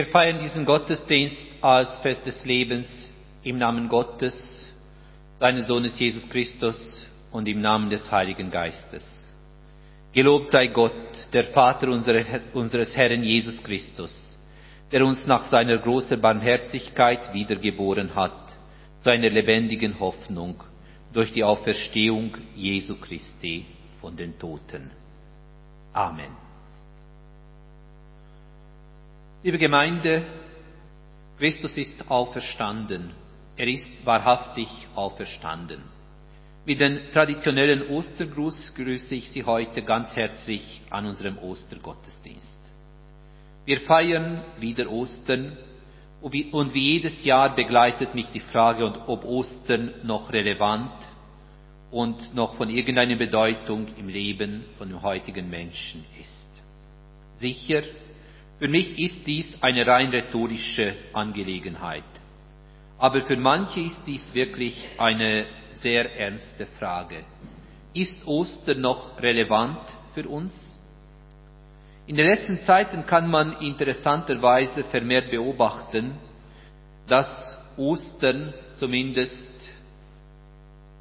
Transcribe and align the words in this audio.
Wir 0.00 0.06
feiern 0.06 0.40
diesen 0.40 0.64
Gottesdienst 0.64 1.46
als 1.60 1.98
Fest 1.98 2.24
des 2.24 2.42
Lebens 2.46 3.12
im 3.42 3.58
Namen 3.58 3.90
Gottes, 3.90 4.34
seines 5.38 5.66
Sohnes 5.66 6.00
Jesus 6.00 6.26
Christus 6.30 7.06
und 7.30 7.46
im 7.46 7.60
Namen 7.60 7.90
des 7.90 8.10
Heiligen 8.10 8.50
Geistes. 8.50 9.06
Gelobt 10.14 10.52
sei 10.52 10.68
Gott, 10.68 10.94
der 11.34 11.44
Vater 11.52 11.88
unseres 11.90 12.96
Herrn 12.96 13.22
Jesus 13.22 13.62
Christus, 13.62 14.38
der 14.90 15.04
uns 15.04 15.26
nach 15.26 15.50
seiner 15.50 15.76
großen 15.76 16.18
Barmherzigkeit 16.18 17.34
wiedergeboren 17.34 18.14
hat, 18.14 18.56
zu 19.02 19.10
einer 19.10 19.28
lebendigen 19.28 20.00
Hoffnung 20.00 20.64
durch 21.12 21.30
die 21.34 21.44
Auferstehung 21.44 22.38
Jesu 22.54 22.96
Christi 22.96 23.66
von 24.00 24.16
den 24.16 24.38
Toten. 24.38 24.92
Amen. 25.92 26.49
Liebe 29.42 29.56
Gemeinde, 29.56 30.22
Christus 31.38 31.74
ist 31.78 32.10
auferstanden. 32.10 33.10
Er 33.56 33.68
ist 33.68 34.04
wahrhaftig 34.04 34.68
auferstanden. 34.94 35.80
Mit 36.66 36.78
dem 36.78 37.10
traditionellen 37.10 37.88
Ostergruß 37.88 38.74
grüße 38.74 39.14
ich 39.14 39.30
Sie 39.30 39.42
heute 39.42 39.82
ganz 39.82 40.14
herzlich 40.14 40.82
an 40.90 41.06
unserem 41.06 41.38
Ostergottesdienst. 41.38 42.60
Wir 43.64 43.80
feiern 43.80 44.44
wieder 44.58 44.90
Ostern 44.90 45.56
und 46.20 46.74
wie 46.74 46.92
jedes 46.92 47.24
Jahr 47.24 47.56
begleitet 47.56 48.14
mich 48.14 48.26
die 48.34 48.40
Frage, 48.40 48.84
ob 49.06 49.24
Ostern 49.24 49.94
noch 50.02 50.30
relevant 50.34 50.92
und 51.90 52.34
noch 52.34 52.56
von 52.56 52.68
irgendeiner 52.68 53.16
Bedeutung 53.16 53.86
im 53.96 54.10
Leben 54.10 54.66
von 54.76 54.90
dem 54.90 55.00
heutigen 55.00 55.48
Menschen 55.48 56.04
ist. 56.20 57.40
Sicher, 57.40 57.84
für 58.60 58.68
mich 58.68 58.98
ist 58.98 59.26
dies 59.26 59.56
eine 59.62 59.86
rein 59.86 60.10
rhetorische 60.10 60.94
Angelegenheit. 61.14 62.04
Aber 62.98 63.22
für 63.22 63.38
manche 63.38 63.80
ist 63.80 64.02
dies 64.06 64.34
wirklich 64.34 64.76
eine 64.98 65.46
sehr 65.70 66.14
ernste 66.14 66.66
Frage. 66.78 67.24
Ist 67.94 68.26
Ostern 68.26 68.82
noch 68.82 69.18
relevant 69.22 69.80
für 70.12 70.28
uns? 70.28 70.52
In 72.06 72.16
den 72.16 72.26
letzten 72.26 72.60
Zeiten 72.60 73.06
kann 73.06 73.30
man 73.30 73.56
interessanterweise 73.60 74.84
vermehrt 74.84 75.30
beobachten, 75.30 76.18
dass 77.08 77.56
Ostern 77.78 78.52
zumindest 78.74 79.72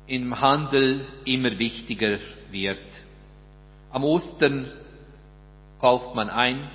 im 0.07 0.39
Handel 0.39 1.05
immer 1.25 1.59
wichtiger 1.59 2.19
wird. 2.51 2.79
Am 3.91 4.05
Ostern 4.05 4.71
kauft 5.81 6.15
man 6.15 6.29
ein, 6.29 6.69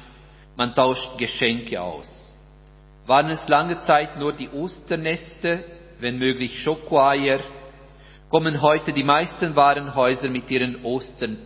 man 0.57 0.75
tauscht 0.75 1.19
Geschenke 1.19 1.81
aus. 1.81 2.37
Waren 3.07 3.31
es 3.31 3.47
lange 3.49 3.81
Zeit 3.83 4.19
nur 4.19 4.33
die 4.33 4.49
Osterneste, 4.49 5.65
wenn 6.01 6.19
möglich 6.19 6.61
Schokoeier, 6.61 7.41
kommen 8.31 8.63
heute 8.63 8.93
die 8.93 9.05
meisten 9.05 9.55
Warenhäuser 9.55 10.29
mit 10.29 10.51
ihren 10.51 10.85
Ostern 10.85 11.39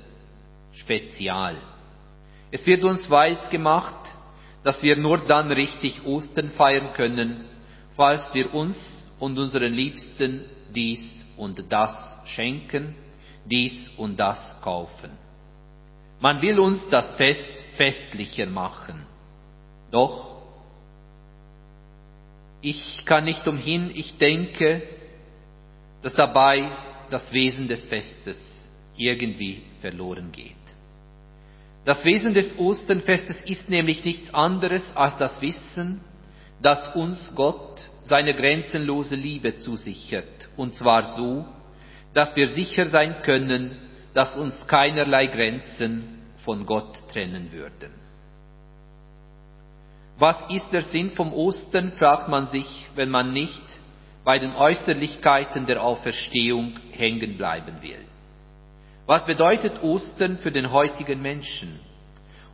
Spezial. 0.72 1.56
Es 2.50 2.64
wird 2.66 2.84
uns 2.84 3.08
weiß 3.10 3.50
gemacht, 3.50 3.94
dass 4.62 4.82
wir 4.82 4.96
nur 4.96 5.18
dann 5.18 5.50
richtig 5.50 6.04
Ostern 6.06 6.50
feiern 6.50 6.92
können, 6.94 7.44
falls 7.96 8.32
wir 8.32 8.54
uns 8.54 8.76
und 9.18 9.38
unseren 9.38 9.72
Liebsten 9.72 10.44
dies 10.74 11.26
und 11.36 11.70
das 11.70 11.92
schenken, 12.26 12.94
dies 13.44 13.90
und 13.96 14.18
das 14.18 14.38
kaufen. 14.62 15.27
Man 16.20 16.42
will 16.42 16.58
uns 16.58 16.86
das 16.90 17.14
Fest 17.16 17.52
festlicher 17.76 18.46
machen. 18.46 19.06
Doch 19.90 20.38
ich 22.60 23.04
kann 23.04 23.24
nicht 23.24 23.46
umhin, 23.46 23.92
ich 23.94 24.18
denke, 24.18 24.82
dass 26.02 26.14
dabei 26.14 26.70
das 27.10 27.32
Wesen 27.32 27.68
des 27.68 27.86
Festes 27.86 28.68
irgendwie 28.96 29.62
verloren 29.80 30.32
geht. 30.32 30.54
Das 31.84 32.04
Wesen 32.04 32.34
des 32.34 32.58
Osternfestes 32.58 33.36
ist 33.44 33.70
nämlich 33.70 34.04
nichts 34.04 34.34
anderes 34.34 34.84
als 34.94 35.16
das 35.18 35.40
Wissen, 35.40 36.00
dass 36.60 36.94
uns 36.94 37.32
Gott 37.34 37.80
seine 38.02 38.34
grenzenlose 38.34 39.14
Liebe 39.14 39.58
zusichert, 39.58 40.48
und 40.56 40.74
zwar 40.74 41.14
so, 41.16 41.46
dass 42.12 42.34
wir 42.34 42.48
sicher 42.48 42.88
sein 42.88 43.22
können, 43.22 43.76
dass 44.18 44.34
uns 44.34 44.66
keinerlei 44.66 45.28
Grenzen 45.28 46.24
von 46.44 46.66
Gott 46.66 46.92
trennen 47.12 47.52
würden. 47.52 47.92
Was 50.18 50.36
ist 50.50 50.72
der 50.72 50.82
Sinn 50.82 51.12
vom 51.12 51.32
Ostern, 51.32 51.92
fragt 51.92 52.26
man 52.28 52.48
sich, 52.48 52.66
wenn 52.96 53.10
man 53.10 53.32
nicht 53.32 53.62
bei 54.24 54.40
den 54.40 54.56
Äußerlichkeiten 54.56 55.66
der 55.66 55.80
Auferstehung 55.84 56.72
hängen 56.90 57.36
bleiben 57.36 57.80
will. 57.80 58.04
Was 59.06 59.24
bedeutet 59.24 59.84
Ostern 59.84 60.38
für 60.38 60.50
den 60.50 60.72
heutigen 60.72 61.22
Menschen? 61.22 61.78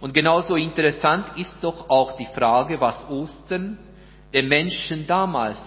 Und 0.02 0.12
genauso 0.12 0.56
interessant 0.56 1.32
ist 1.38 1.56
doch 1.62 1.88
auch 1.88 2.18
die 2.18 2.28
Frage, 2.34 2.78
was 2.78 3.08
Ostern 3.08 3.78
den 4.34 4.48
Menschen 4.48 5.06
damals 5.06 5.66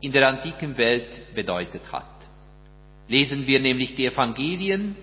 in 0.00 0.10
der 0.10 0.26
antiken 0.26 0.76
Welt 0.76 1.32
bedeutet 1.32 1.92
hat. 1.92 2.10
Lesen 3.06 3.46
wir 3.46 3.60
nämlich 3.60 3.94
die 3.94 4.06
Evangelien, 4.06 4.96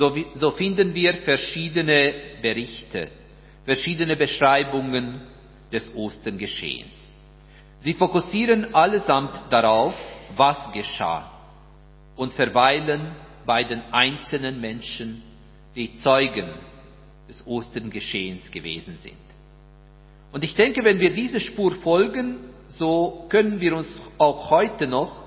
so, 0.00 0.16
so 0.32 0.50
finden 0.52 0.94
wir 0.94 1.14
verschiedene 1.18 2.14
Berichte, 2.40 3.10
verschiedene 3.66 4.16
Beschreibungen 4.16 5.20
des 5.70 5.94
Osterngeschehens. 5.94 6.94
Sie 7.80 7.92
fokussieren 7.92 8.74
allesamt 8.74 9.38
darauf, 9.50 9.94
was 10.36 10.72
geschah 10.72 11.30
und 12.16 12.32
verweilen 12.32 13.14
bei 13.44 13.62
den 13.62 13.82
einzelnen 13.92 14.58
Menschen, 14.58 15.22
die 15.76 15.94
Zeugen 15.96 16.48
des 17.28 17.46
Osterngeschehens 17.46 18.50
gewesen 18.50 18.96
sind. 19.02 19.16
Und 20.32 20.44
ich 20.44 20.54
denke, 20.54 20.82
wenn 20.82 20.98
wir 20.98 21.12
diese 21.12 21.40
Spur 21.40 21.74
folgen, 21.82 22.38
so 22.68 23.26
können 23.28 23.60
wir 23.60 23.76
uns 23.76 24.00
auch 24.16 24.48
heute 24.48 24.86
noch 24.86 25.24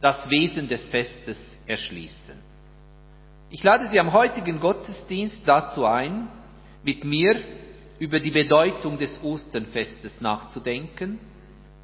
das 0.00 0.30
Wesen 0.30 0.68
des 0.68 0.88
Festes 0.88 1.58
erschließen. 1.66 2.45
Ich 3.48 3.62
lade 3.62 3.86
Sie 3.88 4.00
am 4.00 4.12
heutigen 4.12 4.58
Gottesdienst 4.60 5.42
dazu 5.46 5.84
ein, 5.84 6.28
mit 6.82 7.04
mir 7.04 7.40
über 7.98 8.18
die 8.18 8.30
Bedeutung 8.30 8.98
des 8.98 9.22
Osternfestes 9.22 10.20
nachzudenken, 10.20 11.18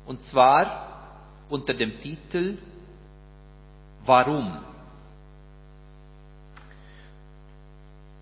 und 0.04 0.20
zwar 0.22 1.20
unter 1.48 1.74
dem 1.74 2.00
Titel 2.00 2.58
Warum? 4.04 4.58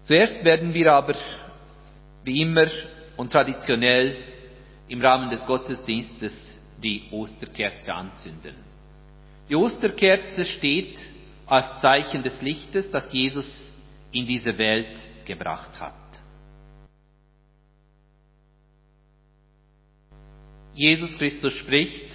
Zuerst 0.02 0.44
werden 0.44 0.75
wir 0.75 0.92
aber, 0.92 1.14
wie 2.25 2.42
immer 2.42 2.66
und 3.16 3.32
traditionell, 3.32 4.16
im 4.88 5.00
Rahmen 5.00 5.31
des 5.31 5.46
Gottesdienstes 5.46 6.58
die 6.82 7.04
Osterkerze 7.12 7.92
anzünden. 7.94 8.54
Die 9.48 9.56
Osterkerze 9.56 10.44
steht 10.44 10.98
als 11.50 11.81
Zeichen 11.81 12.23
des 12.23 12.41
Lichtes, 12.41 12.91
das 12.93 13.12
Jesus 13.12 13.47
in 14.12 14.25
diese 14.25 14.56
Welt 14.56 14.99
gebracht 15.25 15.79
hat. 15.81 15.94
Jesus 20.75 21.17
Christus 21.19 21.52
spricht, 21.55 22.06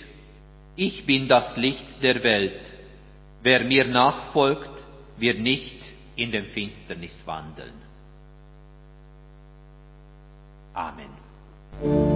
ich 0.78 1.06
bin 1.06 1.28
das 1.28 1.56
Licht 1.58 2.02
der 2.02 2.24
Welt. 2.24 2.62
Wer 3.42 3.66
mir 3.66 3.86
nachfolgt, 3.86 4.84
wird 5.18 5.40
nicht 5.40 5.84
in 6.16 6.32
dem 6.32 6.46
Finsternis 6.48 7.22
wandeln. 7.26 7.82
Amen. 10.74 12.15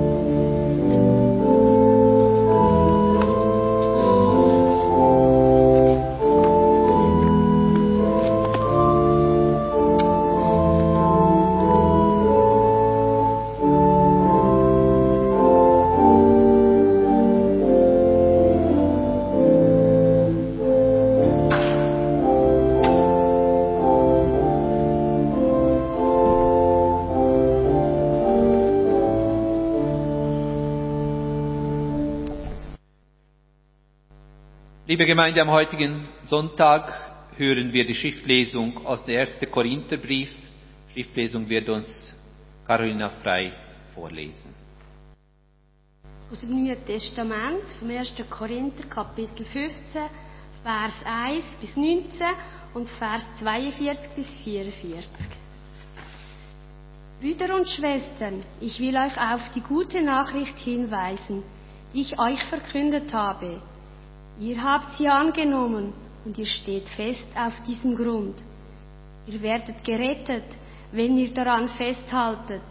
Liebe 34.99 35.11
Gemeinde, 35.11 35.41
am 35.41 35.49
heutigen 35.49 36.09
Sonntag 36.23 36.91
hören 37.37 37.71
wir 37.71 37.85
die 37.85 37.95
Schriftlesung 37.95 38.85
aus 38.85 39.05
dem 39.05 39.17
1. 39.17 39.37
Korintherbrief. 39.49 40.29
Schriftlesung 40.91 41.47
wird 41.47 41.69
uns 41.69 41.87
Carolina 42.67 43.09
Frei 43.09 43.53
vorlesen. 43.95 44.53
aus 46.29 46.41
dem 46.41 46.49
Neuen 46.49 46.85
Testament, 46.85 47.63
vom 47.79 47.89
1. 47.89 48.13
Korinther, 48.29 48.83
Kapitel 48.89 49.45
15, 49.45 50.01
Vers 50.63 51.05
1 51.05 51.45
bis 51.61 51.77
19 51.77 52.03
und 52.73 52.89
Vers 52.89 53.23
42 53.39 54.09
bis 54.17 54.27
44. 54.43 55.09
Brüder 57.21 57.55
und 57.55 57.69
Schwestern, 57.69 58.43
ich 58.59 58.77
will 58.81 58.97
euch 58.97 59.17
auf 59.17 59.49
die 59.55 59.61
gute 59.61 60.03
Nachricht 60.03 60.59
hinweisen, 60.59 61.43
die 61.93 62.01
ich 62.01 62.19
euch 62.19 62.43
verkündet 62.49 63.13
habe. 63.13 63.61
Ihr 64.39 64.63
habt 64.63 64.95
sie 64.97 65.09
angenommen 65.09 65.93
und 66.23 66.37
ihr 66.37 66.45
steht 66.45 66.87
fest 66.89 67.27
auf 67.35 67.61
diesem 67.63 67.93
Grund. 67.93 68.35
Ihr 69.27 69.41
werdet 69.41 69.83
gerettet, 69.83 70.45
wenn 70.93 71.17
ihr 71.17 71.33
daran 71.33 71.67
festhaltet. 71.69 72.61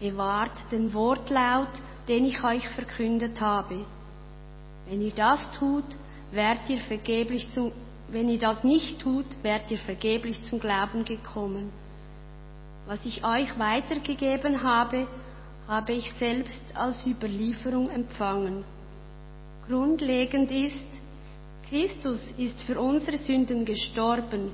Bewahrt 0.00 0.56
den 0.72 0.94
Wortlaut, 0.94 1.68
den 2.08 2.24
ich 2.24 2.42
euch 2.42 2.66
verkündet 2.70 3.38
habe. 3.42 3.84
Wenn 4.88 5.02
ihr 5.02 5.12
das 5.12 5.52
tut, 5.58 5.84
werdet 6.32 6.70
ihr 6.70 6.78
vergeblich 6.78 7.46
zum, 7.50 7.72
wenn 8.08 8.30
ihr 8.30 8.38
das 8.38 8.64
nicht 8.64 9.00
tut, 9.00 9.26
werdet 9.42 9.70
ihr 9.70 9.78
vergeblich 9.78 10.40
zum 10.44 10.60
Glauben 10.60 11.04
gekommen. 11.04 11.70
Was 12.86 13.04
ich 13.04 13.22
euch 13.22 13.58
weitergegeben 13.58 14.62
habe, 14.62 15.06
habe 15.68 15.92
ich 15.92 16.10
selbst 16.18 16.60
als 16.74 17.06
Überlieferung 17.06 17.90
empfangen. 17.90 18.64
Grundlegend 19.70 20.50
ist, 20.50 20.82
Christus 21.68 22.28
ist 22.36 22.60
für 22.62 22.80
unsere 22.80 23.18
Sünden 23.18 23.64
gestorben, 23.64 24.50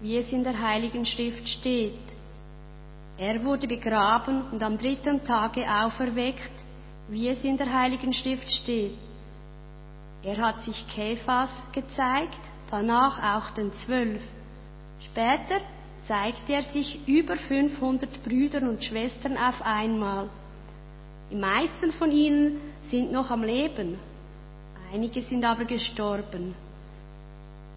wie 0.00 0.16
es 0.16 0.32
in 0.32 0.42
der 0.42 0.58
Heiligen 0.58 1.04
Schrift 1.04 1.46
steht. 1.46 2.00
Er 3.18 3.44
wurde 3.44 3.68
begraben 3.68 4.50
und 4.52 4.62
am 4.62 4.78
dritten 4.78 5.22
Tage 5.22 5.70
auferweckt, 5.70 6.50
wie 7.10 7.28
es 7.28 7.44
in 7.44 7.58
der 7.58 7.70
Heiligen 7.70 8.10
Schrift 8.14 8.50
steht. 8.50 8.94
Er 10.22 10.38
hat 10.38 10.62
sich 10.62 10.82
Kephas 10.94 11.52
gezeigt, 11.72 12.40
danach 12.70 13.36
auch 13.36 13.50
den 13.50 13.70
Zwölf. 13.84 14.22
Später 15.10 15.60
zeigte 16.08 16.54
er 16.54 16.62
sich 16.62 17.06
über 17.06 17.36
500 17.36 18.24
Brüdern 18.24 18.68
und 18.68 18.82
Schwestern 18.82 19.36
auf 19.36 19.60
einmal. 19.60 20.30
Die 21.30 21.36
meisten 21.36 21.92
von 21.92 22.10
ihnen 22.10 22.62
sind 22.88 23.12
noch 23.12 23.30
am 23.30 23.42
Leben, 23.42 23.98
einige 24.94 25.22
sind 25.22 25.44
aber 25.44 25.64
gestorben. 25.64 26.54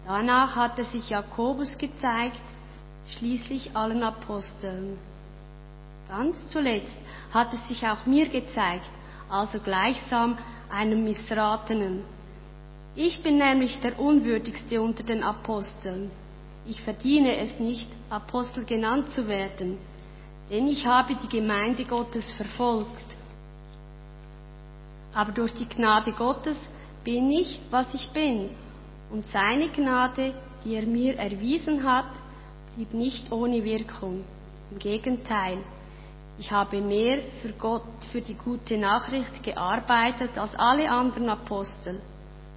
Danach 0.06 0.54
hat 0.54 0.78
er 0.78 0.84
sich 0.84 1.08
Jakobus 1.08 1.76
gezeigt, 1.76 2.40
schließlich 3.08 3.76
allen 3.76 4.02
Aposteln. 4.04 4.96
Ganz 6.08 6.48
zuletzt 6.48 6.96
hat 7.32 7.52
es 7.52 7.66
sich 7.68 7.84
auch 7.86 8.06
mir 8.06 8.28
gezeigt, 8.28 8.90
also 9.28 9.58
gleichsam 9.58 10.38
einem 10.70 11.02
Missratenen. 11.02 12.04
Ich 12.94 13.22
bin 13.22 13.38
nämlich 13.38 13.80
der 13.80 13.98
Unwürdigste 13.98 14.80
unter 14.80 15.02
den 15.02 15.22
Aposteln. 15.22 16.10
Ich 16.66 16.80
verdiene 16.82 17.36
es 17.36 17.58
nicht, 17.58 17.88
Apostel 18.10 18.64
genannt 18.64 19.10
zu 19.10 19.26
werden, 19.26 19.76
denn 20.50 20.68
ich 20.68 20.86
habe 20.86 21.16
die 21.16 21.28
Gemeinde 21.28 21.84
Gottes 21.84 22.32
verfolgt. 22.34 23.08
Aber 25.14 25.32
durch 25.32 25.52
die 25.54 25.68
Gnade 25.68 26.12
Gottes 26.12 26.58
bin 27.08 27.30
ich, 27.30 27.58
was 27.70 27.86
ich 27.94 28.10
bin, 28.10 28.50
und 29.10 29.26
seine 29.28 29.70
Gnade, 29.70 30.34
die 30.62 30.74
er 30.74 30.84
mir 30.84 31.16
erwiesen 31.16 31.82
hat, 31.82 32.10
blieb 32.76 32.92
nicht 32.92 33.32
ohne 33.32 33.64
Wirkung. 33.64 34.24
Im 34.70 34.78
Gegenteil, 34.78 35.56
ich 36.38 36.52
habe 36.52 36.82
mehr 36.82 37.20
für 37.40 37.52
Gott, 37.52 38.04
für 38.12 38.20
die 38.20 38.34
gute 38.34 38.76
Nachricht 38.76 39.42
gearbeitet 39.42 40.36
als 40.36 40.54
alle 40.56 40.90
anderen 40.90 41.30
Apostel. 41.30 41.98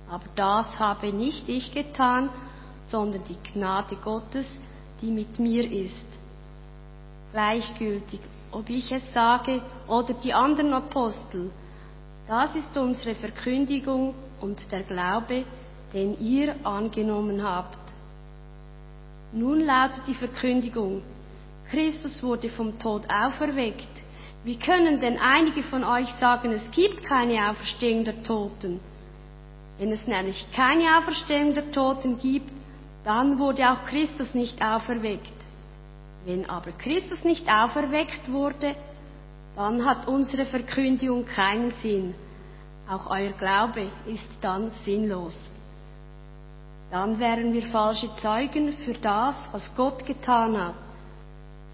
Aber 0.10 0.26
das 0.36 0.78
habe 0.78 1.14
nicht 1.14 1.48
ich 1.48 1.72
getan, 1.72 2.30
sondern 2.88 3.24
die 3.24 3.38
Gnade 3.54 3.96
Gottes, 4.04 4.52
die 5.02 5.12
mit 5.12 5.40
mir 5.40 5.64
ist. 5.72 6.08
Gleichgültig, 7.32 8.20
ob 8.52 8.70
ich 8.70 8.92
es 8.92 9.14
sage 9.14 9.62
oder 9.88 10.14
die 10.14 10.34
anderen 10.34 10.74
Apostel, 10.74 11.52
das 12.28 12.54
ist 12.54 12.76
unsere 12.76 13.16
Verkündigung 13.16 14.14
und 14.42 14.60
der 14.72 14.84
Glaube, 14.84 15.44
den 15.94 16.20
ihr 16.20 16.56
angenommen 16.64 17.44
habt. 17.44 17.78
Nun 19.34 19.62
lautet 19.62 20.04
die 20.08 20.16
Verkündigung, 20.16 21.02
Christus 21.70 22.22
wurde 22.22 22.50
vom 22.50 22.78
Tod 22.80 23.04
auferweckt. 23.10 23.88
Wie 24.44 24.58
können 24.58 25.00
denn 25.00 25.18
einige 25.20 25.64
von 25.64 25.84
euch 25.84 26.10
sagen, 26.20 26.52
es 26.52 26.70
gibt 26.72 27.04
keine 27.04 27.50
Auferstehung 27.50 28.04
der 28.04 28.24
Toten? 28.24 28.80
Wenn 29.78 29.92
es 29.92 30.06
nämlich 30.06 30.46
keine 30.54 30.98
Auferstehung 30.98 31.54
der 31.54 31.72
Toten 31.72 32.18
gibt, 32.18 32.52
dann 33.04 33.40
wurde 33.40 33.72
auch 33.72 33.86
Christus 33.86 34.34
nicht 34.34 34.62
auferweckt. 34.62 35.34
Wenn 36.26 36.50
aber 36.50 36.72
Christus 36.72 37.24
nicht 37.24 37.48
auferweckt 37.48 38.32
wurde, 38.32 38.76
dann 39.56 39.86
hat 39.86 40.08
unsere 40.08 40.46
Verkündigung 40.46 41.26
keinen 41.26 41.72
Sinn. 41.82 42.14
Auch 42.92 43.10
euer 43.10 43.32
Glaube 43.32 43.88
ist 44.06 44.30
dann 44.42 44.70
sinnlos. 44.84 45.50
Dann 46.92 47.18
wären 47.22 47.54
wir 47.54 47.62
falsche 47.68 48.14
Zeugen 48.18 48.74
für 48.84 48.96
das, 48.96 49.36
was 49.54 49.74
Gott 49.78 50.06
getan 50.06 50.58
hat. 50.58 50.76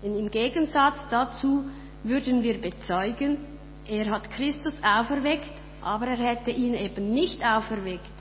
Denn 0.03 0.15
im 0.15 0.29
Gegensatz 0.29 0.97
dazu 1.09 1.63
würden 2.03 2.43
wir 2.43 2.61
bezeugen, 2.61 3.39
er 3.87 4.11
hat 4.11 4.29
Christus 4.29 4.75
auferweckt, 4.83 5.49
aber 5.81 6.05
er 6.09 6.17
hätte 6.17 6.51
ihn 6.51 6.75
eben 6.75 7.09
nicht 7.09 7.43
auferweckt, 7.43 8.11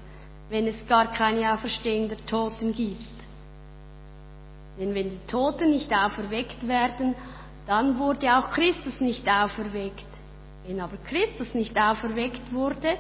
wenn 0.48 0.66
es 0.66 0.86
gar 0.86 1.10
keine 1.10 1.52
Auferstehung 1.52 2.08
der 2.08 2.24
Toten 2.24 2.72
gibt. 2.72 3.02
Denn 4.80 4.94
wenn 4.94 5.10
die 5.10 5.26
Toten 5.26 5.68
nicht 5.68 5.92
auferweckt 5.92 6.66
werden, 6.66 7.14
dann 7.66 7.98
wurde 7.98 8.38
auch 8.38 8.48
Christus 8.52 9.00
nicht 9.00 9.28
auferweckt. 9.28 10.15
Wenn 10.66 10.80
aber 10.80 10.96
Christus 11.08 11.54
nicht 11.54 11.78
auferweckt 11.78 12.52
wurde, 12.52 12.96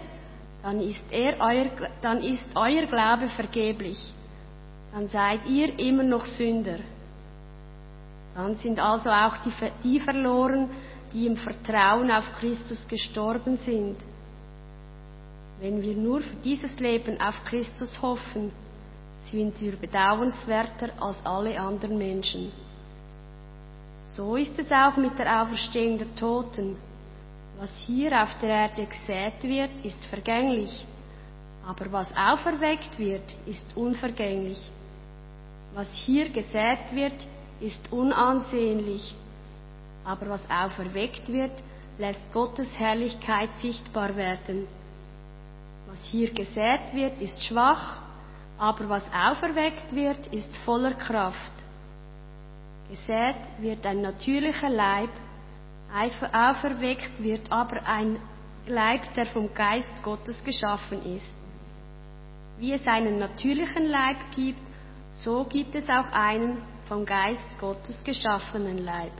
dann 0.62 0.80
ist, 0.80 1.02
er 1.10 1.40
euer, 1.40 1.66
dann 2.00 2.18
ist 2.18 2.44
euer 2.54 2.86
Glaube 2.86 3.28
vergeblich. 3.30 3.98
Dann 4.92 5.08
seid 5.08 5.46
ihr 5.46 5.78
immer 5.78 6.02
noch 6.02 6.24
Sünder. 6.24 6.78
Dann 8.34 8.56
sind 8.56 8.78
also 8.78 9.10
auch 9.10 9.36
die, 9.38 9.52
die 9.82 10.00
verloren, 10.00 10.70
die 11.12 11.26
im 11.26 11.36
Vertrauen 11.36 12.10
auf 12.10 12.24
Christus 12.38 12.86
gestorben 12.86 13.58
sind. 13.58 13.96
Wenn 15.60 15.80
wir 15.80 15.94
nur 15.94 16.20
für 16.20 16.36
dieses 16.44 16.78
Leben 16.78 17.20
auf 17.20 17.42
Christus 17.44 18.00
hoffen, 18.02 18.52
sind 19.30 19.60
wir 19.60 19.76
bedauernswerter 19.76 20.90
als 21.00 21.16
alle 21.24 21.58
anderen 21.58 21.98
Menschen. 21.98 22.52
So 24.14 24.36
ist 24.36 24.58
es 24.58 24.70
auch 24.70 24.96
mit 24.96 25.18
der 25.18 25.42
Auferstehung 25.42 25.98
der 25.98 26.14
Toten. 26.14 26.76
Was 27.58 27.70
hier 27.86 28.22
auf 28.22 28.38
der 28.42 28.50
Erde 28.50 28.86
gesät 28.86 29.42
wird, 29.42 29.84
ist 29.84 30.04
vergänglich, 30.06 30.84
aber 31.66 31.90
was 31.90 32.08
auferweckt 32.14 32.98
wird, 32.98 33.24
ist 33.46 33.64
unvergänglich. 33.74 34.60
Was 35.74 35.90
hier 35.92 36.28
gesät 36.28 36.92
wird, 36.92 37.26
ist 37.60 37.90
unansehnlich, 37.90 39.14
aber 40.04 40.28
was 40.28 40.42
auferweckt 40.50 41.28
wird, 41.28 41.52
lässt 41.98 42.30
Gottes 42.30 42.68
Herrlichkeit 42.78 43.50
sichtbar 43.62 44.14
werden. 44.16 44.66
Was 45.88 46.04
hier 46.04 46.30
gesät 46.32 46.92
wird, 46.92 47.20
ist 47.22 47.42
schwach, 47.42 48.00
aber 48.58 48.88
was 48.88 49.10
auferweckt 49.12 49.94
wird, 49.94 50.26
ist 50.28 50.54
voller 50.58 50.92
Kraft. 50.92 51.52
Gesät 52.90 53.36
wird 53.58 53.84
ein 53.86 54.02
natürlicher 54.02 54.68
Leib, 54.68 55.10
auferweckt 55.92 57.22
wird 57.22 57.50
aber 57.50 57.86
ein 57.86 58.18
Leib, 58.66 59.14
der 59.14 59.26
vom 59.26 59.52
Geist 59.54 60.02
Gottes 60.02 60.42
geschaffen 60.44 61.16
ist. 61.16 61.34
Wie 62.58 62.72
es 62.72 62.86
einen 62.86 63.18
natürlichen 63.18 63.86
Leib 63.86 64.16
gibt, 64.34 64.60
so 65.12 65.44
gibt 65.44 65.74
es 65.74 65.88
auch 65.88 66.10
einen 66.12 66.62
vom 66.88 67.04
Geist 67.04 67.58
Gottes 67.58 68.02
geschaffenen 68.04 68.78
Leib. 68.78 69.12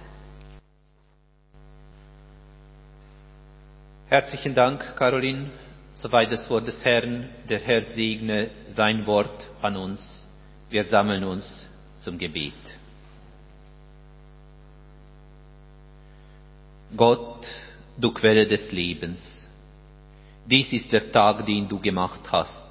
Herzlichen 4.08 4.54
Dank, 4.54 4.96
Caroline. 4.96 5.50
Soweit 5.94 6.30
das 6.30 6.48
Wort 6.48 6.66
des 6.66 6.84
Herrn. 6.84 7.28
Der 7.48 7.58
Herr 7.58 7.82
segne 7.82 8.50
sein 8.68 9.06
Wort 9.06 9.50
an 9.62 9.76
uns. 9.76 10.28
Wir 10.70 10.84
sammeln 10.84 11.24
uns 11.24 11.68
zum 11.98 12.18
Gebet. 12.18 12.54
Gott, 16.96 17.46
du 17.98 18.12
Quelle 18.12 18.46
des 18.46 18.72
Lebens, 18.72 19.22
dies 20.46 20.72
ist 20.72 20.92
der 20.92 21.10
Tag, 21.12 21.44
den 21.44 21.68
du 21.68 21.78
gemacht 21.80 22.20
hast 22.30 22.66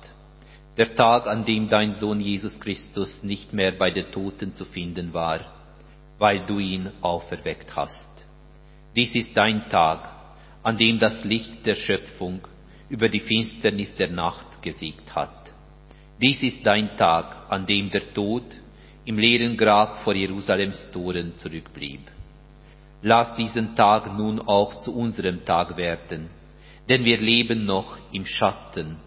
der 0.78 0.94
Tag, 0.94 1.28
an 1.28 1.46
dem 1.46 1.70
dein 1.70 1.94
Sohn 1.94 2.20
Jesus 2.20 2.60
Christus 2.60 3.24
nicht 3.24 3.54
mehr 3.54 3.72
bei 3.72 3.92
den 3.92 4.12
Toten 4.12 4.54
zu 4.54 4.66
finden 4.66 5.14
war, 5.14 5.40
weil 6.18 6.46
du 6.46 6.60
ihn 6.60 6.92
auferweckt 7.02 7.76
hast. 7.76 8.10
Dies 8.96 9.16
ist 9.16 9.36
dein 9.38 9.70
Tag, 9.70 10.10
an 10.64 10.78
dem 10.78 11.00
das 11.00 11.24
Licht 11.24 11.66
der 11.66 11.76
Schöpfung 11.76 12.42
über 12.90 13.08
die 13.08 13.22
Finsternis 13.22 13.96
der 13.96 14.10
Nacht 14.10 14.62
gesiegt 14.62 15.16
hat. 15.16 15.52
Dies 16.22 16.44
ist 16.44 16.66
dein 16.66 16.98
Tag, 16.98 17.50
an 17.50 17.66
dem 17.66 17.90
der 17.90 18.14
Tod 18.14 18.44
im 19.06 19.18
leeren 19.18 19.56
Grab 19.56 20.04
vor 20.04 20.14
Jerusalems 20.14 20.90
Toren 20.92 21.36
zurückblieb. 21.36 22.02
Lass 23.08 23.36
diesen 23.36 23.76
Tag 23.76 24.18
nun 24.18 24.40
auch 24.40 24.82
zu 24.82 24.92
unserem 24.92 25.46
Tag 25.46 25.78
werden, 25.78 26.32
denn 26.90 27.06
wir 27.06 27.20
leben 27.20 27.64
noch 27.64 28.00
im 28.12 28.26
Schatten 28.26 28.98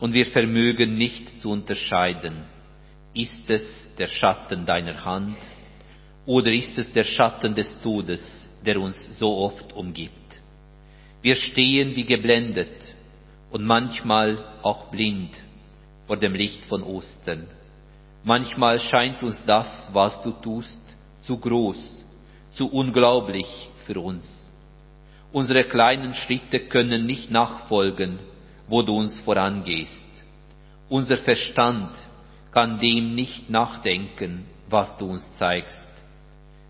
und 0.00 0.14
wir 0.14 0.26
vermögen 0.26 0.98
nicht 0.98 1.38
zu 1.38 1.52
unterscheiden, 1.52 2.42
ist 3.14 3.48
es 3.48 3.94
der 3.98 4.08
Schatten 4.08 4.66
deiner 4.66 5.04
Hand 5.04 5.36
oder 6.26 6.52
ist 6.52 6.76
es 6.76 6.92
der 6.92 7.04
Schatten 7.04 7.54
des 7.54 7.80
Todes, 7.82 8.20
der 8.66 8.80
uns 8.80 9.16
so 9.16 9.36
oft 9.36 9.72
umgibt. 9.74 10.40
Wir 11.22 11.36
stehen 11.36 11.94
wie 11.94 12.04
geblendet 12.04 12.96
und 13.52 13.64
manchmal 13.64 14.44
auch 14.62 14.90
blind 14.90 15.30
vor 16.08 16.16
dem 16.16 16.34
Licht 16.34 16.64
von 16.64 16.82
Ostern. 16.82 17.46
Manchmal 18.24 18.80
scheint 18.80 19.22
uns 19.22 19.40
das, 19.46 19.88
was 19.92 20.20
du 20.22 20.32
tust, 20.32 20.80
zu 21.20 21.38
groß, 21.38 22.05
zu 22.56 22.72
unglaublich 22.72 23.46
für 23.84 24.00
uns. 24.00 24.24
Unsere 25.32 25.64
kleinen 25.64 26.14
Schritte 26.14 26.60
können 26.60 27.06
nicht 27.06 27.30
nachfolgen, 27.30 28.18
wo 28.68 28.82
du 28.82 28.96
uns 28.96 29.20
vorangehst. 29.20 30.06
Unser 30.88 31.18
Verstand 31.18 31.90
kann 32.52 32.80
dem 32.80 33.14
nicht 33.14 33.50
nachdenken, 33.50 34.46
was 34.68 34.96
du 34.96 35.06
uns 35.10 35.26
zeigst. 35.34 35.86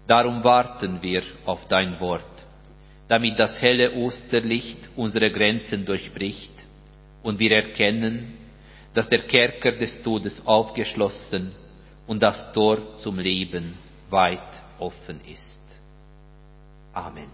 Darum 0.09 0.43
warten 0.43 1.01
wir 1.03 1.23
auf 1.45 1.67
dein 1.69 2.01
Wort, 2.01 2.25
damit 3.09 3.39
das 3.39 3.61
helle 3.63 3.93
Osterlicht 3.95 4.91
unsere 4.97 5.31
Grenzen 5.31 5.85
durchbricht 5.85 6.53
und 7.23 7.39
wir 7.39 7.53
erkennen, 7.53 8.35
dass 8.95 9.09
der 9.09 9.27
Kerker 9.27 9.73
des 9.73 10.03
Todes 10.03 10.45
aufgeschlossen 10.47 11.53
und 12.07 12.23
das 12.23 12.53
Tor 12.53 12.97
zum 12.97 13.19
Leben 13.19 13.75
weit 14.11 14.63
offen 14.79 15.21
ist. 15.27 15.56
Amen. 16.97 17.29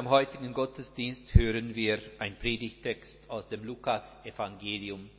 Am 0.00 0.08
heutigen 0.08 0.54
Gottesdienst 0.54 1.34
hören 1.34 1.74
wir 1.74 2.00
ein 2.20 2.38
Predigtext 2.38 3.28
aus 3.28 3.46
dem 3.50 3.62
Lukas-Evangelium. 3.64 5.10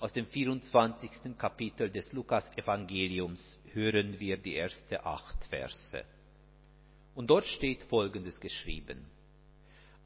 Aus 0.00 0.12
dem 0.12 0.26
24. 0.26 1.38
Kapitel 1.38 1.88
des 1.90 2.12
Lukas-Evangeliums 2.12 3.60
hören 3.72 4.18
wir 4.18 4.36
die 4.36 4.56
ersten 4.56 4.96
acht 5.04 5.44
Verse. 5.44 6.04
Und 7.14 7.30
dort 7.30 7.46
steht 7.46 7.84
Folgendes 7.84 8.40
geschrieben. 8.40 9.06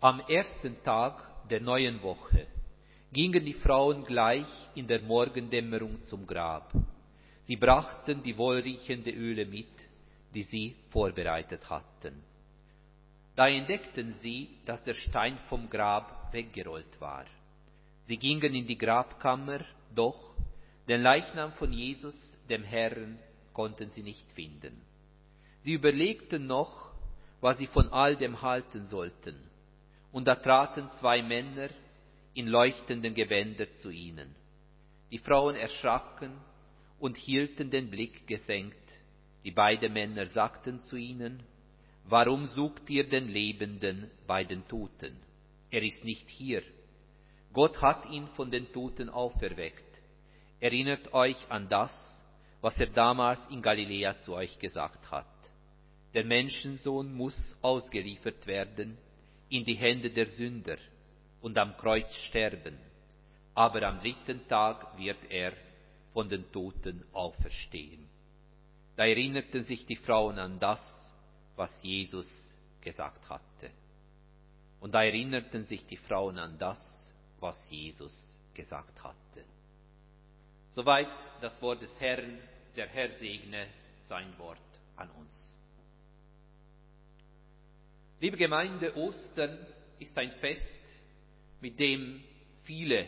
Am 0.00 0.20
ersten 0.28 0.76
Tag 0.82 1.48
der 1.48 1.62
neuen 1.62 2.02
Woche 2.02 2.46
gingen 3.10 3.42
die 3.42 3.54
Frauen 3.54 4.04
gleich 4.04 4.68
in 4.74 4.86
der 4.86 5.00
Morgendämmerung 5.00 6.04
zum 6.04 6.26
Grab. 6.26 6.74
Sie 7.44 7.56
brachten 7.56 8.22
die 8.22 8.36
wohlriechende 8.36 9.12
Öle 9.12 9.46
mit, 9.46 9.72
die 10.34 10.42
sie 10.42 10.76
vorbereitet 10.90 11.70
hatten. 11.70 12.22
Da 13.40 13.48
entdeckten 13.48 14.12
sie, 14.20 14.50
dass 14.66 14.84
der 14.84 14.92
Stein 14.92 15.38
vom 15.48 15.70
Grab 15.70 16.30
weggerollt 16.30 17.00
war. 17.00 17.24
Sie 18.04 18.18
gingen 18.18 18.54
in 18.54 18.66
die 18.66 18.76
Grabkammer, 18.76 19.64
doch 19.94 20.34
den 20.86 21.00
Leichnam 21.00 21.54
von 21.54 21.72
Jesus, 21.72 22.14
dem 22.50 22.62
Herrn, 22.64 23.18
konnten 23.54 23.88
sie 23.92 24.02
nicht 24.02 24.30
finden. 24.32 24.82
Sie 25.62 25.72
überlegten 25.72 26.46
noch, 26.46 26.92
was 27.40 27.56
sie 27.56 27.66
von 27.68 27.88
all 27.88 28.14
dem 28.14 28.42
halten 28.42 28.84
sollten. 28.84 29.36
Und 30.12 30.26
da 30.26 30.34
traten 30.34 30.90
zwei 31.00 31.22
Männer 31.22 31.70
in 32.34 32.46
leuchtenden 32.46 33.14
Gewändern 33.14 33.74
zu 33.76 33.88
ihnen. 33.88 34.34
Die 35.10 35.18
Frauen 35.18 35.56
erschraken 35.56 36.36
und 36.98 37.16
hielten 37.16 37.70
den 37.70 37.88
Blick 37.88 38.26
gesenkt. 38.26 38.76
Die 39.44 39.50
beiden 39.50 39.94
Männer 39.94 40.26
sagten 40.26 40.82
zu 40.82 40.96
ihnen, 40.96 41.42
Warum 42.10 42.46
sucht 42.46 42.90
ihr 42.90 43.08
den 43.08 43.28
Lebenden 43.28 44.10
bei 44.26 44.42
den 44.42 44.66
Toten? 44.66 45.16
Er 45.70 45.80
ist 45.84 46.04
nicht 46.04 46.28
hier. 46.28 46.64
Gott 47.52 47.80
hat 47.80 48.04
ihn 48.10 48.26
von 48.34 48.50
den 48.50 48.72
Toten 48.72 49.08
auferweckt. 49.08 49.84
Erinnert 50.58 51.14
euch 51.14 51.36
an 51.48 51.68
das, 51.68 51.92
was 52.62 52.76
er 52.80 52.88
damals 52.88 53.38
in 53.50 53.62
Galiläa 53.62 54.18
zu 54.22 54.34
euch 54.34 54.58
gesagt 54.58 55.08
hat. 55.12 55.24
Der 56.12 56.24
Menschensohn 56.24 57.14
muss 57.14 57.56
ausgeliefert 57.62 58.44
werden 58.48 58.98
in 59.48 59.64
die 59.64 59.76
Hände 59.76 60.10
der 60.10 60.26
Sünder 60.26 60.78
und 61.40 61.56
am 61.58 61.76
Kreuz 61.76 62.12
sterben, 62.28 62.76
aber 63.54 63.84
am 63.84 64.00
dritten 64.00 64.48
Tag 64.48 64.98
wird 64.98 65.30
er 65.30 65.52
von 66.12 66.28
den 66.28 66.50
Toten 66.50 67.04
auferstehen. 67.12 68.08
Da 68.96 69.06
erinnerten 69.06 69.62
sich 69.62 69.86
die 69.86 69.94
Frauen 69.94 70.40
an 70.40 70.58
das, 70.58 70.80
was 71.60 71.70
Jesus 71.82 72.26
gesagt 72.80 73.28
hatte. 73.28 73.70
Und 74.80 74.94
da 74.94 75.04
erinnerten 75.04 75.66
sich 75.66 75.84
die 75.84 75.98
Frauen 75.98 76.38
an 76.38 76.58
das, 76.58 76.80
was 77.38 77.70
Jesus 77.70 78.14
gesagt 78.54 79.04
hatte. 79.04 79.44
Soweit 80.70 81.12
das 81.42 81.60
Wort 81.60 81.82
des 81.82 82.00
Herrn, 82.00 82.38
der 82.76 82.88
Herr 82.88 83.10
segne 83.10 83.66
sein 84.04 84.38
Wort 84.38 84.58
an 84.96 85.10
uns. 85.10 85.58
Liebe 88.20 88.38
Gemeinde, 88.38 88.96
Ostern 88.96 89.58
ist 89.98 90.16
ein 90.16 90.32
Fest, 90.40 90.64
mit 91.60 91.78
dem 91.78 92.24
viele 92.62 93.06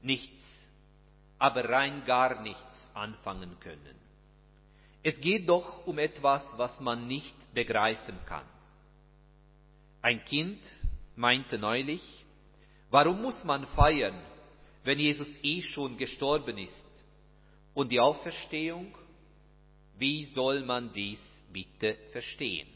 nichts, 0.00 0.44
aber 1.40 1.68
rein 1.68 2.04
gar 2.04 2.40
nichts 2.40 2.88
anfangen 2.94 3.58
können. 3.58 4.09
Es 5.02 5.18
geht 5.20 5.48
doch 5.48 5.86
um 5.86 5.98
etwas, 5.98 6.42
was 6.56 6.78
man 6.80 7.08
nicht 7.08 7.34
begreifen 7.54 8.18
kann. 8.26 8.46
Ein 10.02 10.24
Kind 10.24 10.60
meinte 11.16 11.58
neulich, 11.58 12.02
warum 12.90 13.22
muss 13.22 13.42
man 13.44 13.66
feiern, 13.68 14.20
wenn 14.84 14.98
Jesus 14.98 15.28
eh 15.42 15.62
schon 15.62 15.96
gestorben 15.96 16.58
ist? 16.58 16.84
Und 17.74 17.92
die 17.92 18.00
Auferstehung, 18.00 18.94
wie 19.96 20.24
soll 20.26 20.64
man 20.64 20.92
dies 20.92 21.20
bitte 21.52 21.96
verstehen? 22.12 22.68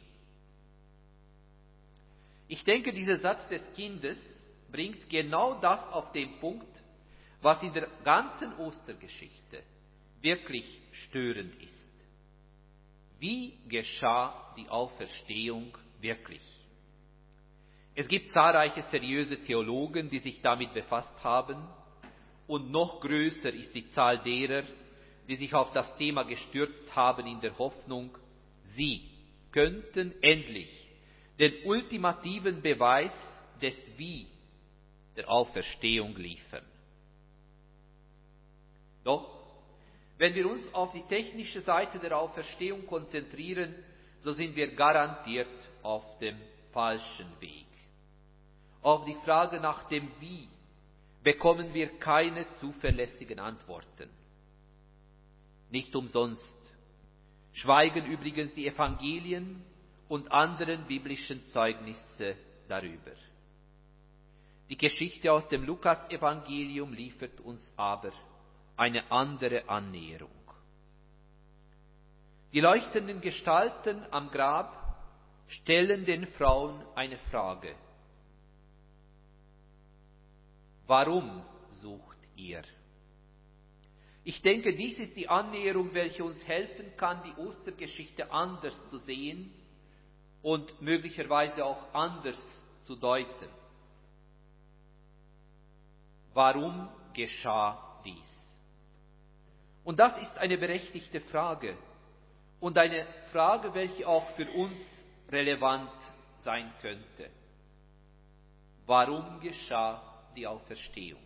Ich 2.49 2.65
denke, 2.65 2.93
dieser 2.93 3.19
Satz 3.19 3.47
des 3.49 3.63
Kindes 3.75 4.19
bringt 4.71 5.09
genau 5.09 5.61
das 5.61 5.83
auf 5.93 6.13
den 6.13 6.39
Punkt, 6.41 6.69
was 7.41 7.63
in 7.63 7.73
der 7.73 7.89
ganzen 8.05 8.55
Ostergeschichte 8.59 9.63
wirklich 10.21 10.67
störend 10.93 11.55
ist. 11.63 11.84
Wie 13.19 13.59
geschah 13.69 14.55
die 14.57 14.69
Auferstehung 14.69 15.77
wirklich? 16.01 16.43
Es 17.95 18.09
gibt 18.09 18.33
zahlreiche 18.33 18.83
seriöse 18.83 19.41
Theologen, 19.43 20.11
die 20.11 20.19
sich 20.19 20.43
damit 20.43 20.75
befasst 20.75 21.13
haben, 21.23 21.57
und 22.47 22.71
noch 22.71 23.01
größer 23.01 23.53
ist 23.55 23.75
die 23.75 23.91
Zahl 23.93 24.19
derer, 24.19 24.65
die 25.29 25.37
sich 25.37 25.55
auf 25.55 25.73
das 25.73 25.97
Thema 25.97 26.25
gestürzt 26.25 26.95
haben 26.95 27.27
in 27.27 27.41
der 27.41 27.57
Hoffnung, 27.57 28.11
sie 28.75 29.09
könnten 29.51 30.15
endlich 30.21 30.69
den 31.39 31.65
ultimativen 31.65 32.61
Beweis 32.61 33.15
des 33.63 33.75
Wie 33.97 34.27
der 35.17 35.29
Auferstehung 35.29 36.17
liefern. 36.17 36.65
Doch 39.05 39.34
wenn 40.25 40.35
wir 40.35 40.49
uns 40.49 40.63
auf 40.73 40.91
die 40.93 41.03
technische 41.03 41.61
Seite 41.61 41.99
der 41.99 42.17
Auferstehung 42.17 42.87
konzentrieren, 42.87 43.75
so 44.23 44.33
sind 44.33 44.57
wir 44.57 44.75
garantiert 44.75 45.51
auf 45.83 46.19
dem 46.19 46.39
falschen 46.73 47.27
Weg. 47.41 47.67
Auf 48.81 49.05
die 49.05 49.19
Frage 49.23 49.61
nach 49.61 49.87
dem 49.91 50.11
Wie 50.21 50.49
bekommen 51.23 51.75
wir 51.75 51.99
keine 51.99 52.51
zuverlässigen 52.53 53.39
Antworten. 53.39 54.09
Nicht 55.69 55.95
umsonst 55.95 56.73
schweigen 57.53 58.07
übrigens 58.07 58.55
die 58.55 58.67
Evangelien 58.67 59.63
und 60.09 60.33
anderen 60.33 60.87
biblischen 60.87 61.45
Zeugnisse 61.49 62.35
darüber. 62.67 63.13
Die 64.71 64.79
Geschichte 64.79 65.31
aus 65.31 65.47
dem 65.51 65.67
Lukasevangelium 65.67 66.95
liefert 66.95 67.41
uns 67.41 67.61
aber 67.77 68.11
eine 68.77 69.11
andere 69.11 69.69
Annäherung. 69.69 70.31
Die 72.53 72.61
leuchtenden 72.61 73.21
Gestalten 73.21 74.05
am 74.11 74.31
Grab 74.31 74.97
stellen 75.49 76.05
den 76.05 76.27
Frauen 76.29 76.81
eine 76.95 77.19
Frage. 77.31 77.75
Warum 80.87 81.43
sucht 81.71 82.19
ihr? 82.37 82.63
Ich 84.23 84.41
denke, 84.41 84.75
dies 84.75 84.99
ist 84.99 85.17
die 85.17 85.29
Annäherung, 85.29 85.93
welche 85.93 86.25
uns 86.25 86.43
helfen 86.47 86.97
kann, 86.97 87.23
die 87.25 87.41
Ostergeschichte 87.41 88.31
anders 88.33 88.75
zu 88.89 88.99
sehen 88.99 89.53
und 90.43 90.81
möglicherweise 90.81 91.65
auch 91.65 91.93
anders 91.93 92.41
zu 92.83 92.97
deuten. 92.97 93.49
Warum 96.33 96.89
geschah 97.13 98.01
dies? 98.05 98.44
Und 99.85 99.99
das 100.01 100.17
ist 100.23 100.37
eine 100.39 100.57
berechtigte 100.57 101.21
Frage 101.21 101.77
und 102.59 102.79
eine 102.79 103.07
Frage, 103.31 103.75
welche 103.75 104.09
auch 104.09 104.29
für 104.31 104.51
uns 104.51 104.77
relevant 105.31 105.91
sein 106.39 106.73
könnte. 106.81 107.31
Warum 108.87 109.41
geschah 109.41 110.03
die 110.35 110.47
Auferstehung? 110.47 111.23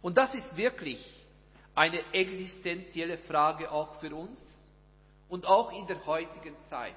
Und 0.00 0.16
das 0.16 0.34
ist 0.34 0.56
wirklich 0.56 1.02
eine 1.74 2.00
existenzielle 2.12 3.18
Frage 3.18 3.70
auch 3.70 4.00
für 4.00 4.14
uns 4.14 4.38
und 5.28 5.46
auch 5.46 5.72
in 5.72 5.86
der 5.86 6.04
heutigen 6.06 6.56
Zeit. 6.64 6.94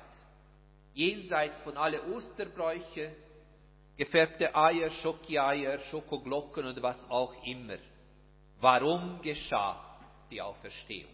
Jenseits 0.94 1.62
von 1.62 1.78
alle 1.78 2.04
Osterbräuche, 2.14 3.16
gefärbte 3.98 4.56
Eier, 4.56 4.90
Schokieier, 4.90 5.80
Schokoglocken 5.80 6.66
und 6.66 6.82
was 6.82 7.10
auch 7.10 7.34
immer. 7.44 7.78
Warum 8.60 9.22
geschah 9.22 9.87
die 10.30 10.42
Auferstehung? 10.42 11.12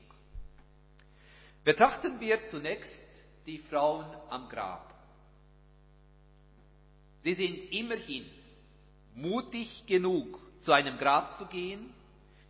Betrachten 1.64 2.20
wir 2.20 2.48
zunächst 2.48 2.92
die 3.46 3.60
Frauen 3.60 4.06
am 4.30 4.50
Grab. 4.50 4.94
Sie 7.24 7.34
sind 7.34 7.72
immerhin 7.72 8.26
mutig 9.16 9.86
genug, 9.86 10.40
zu 10.62 10.72
einem 10.72 10.98
Grab 10.98 11.38
zu 11.38 11.46
gehen, 11.46 11.94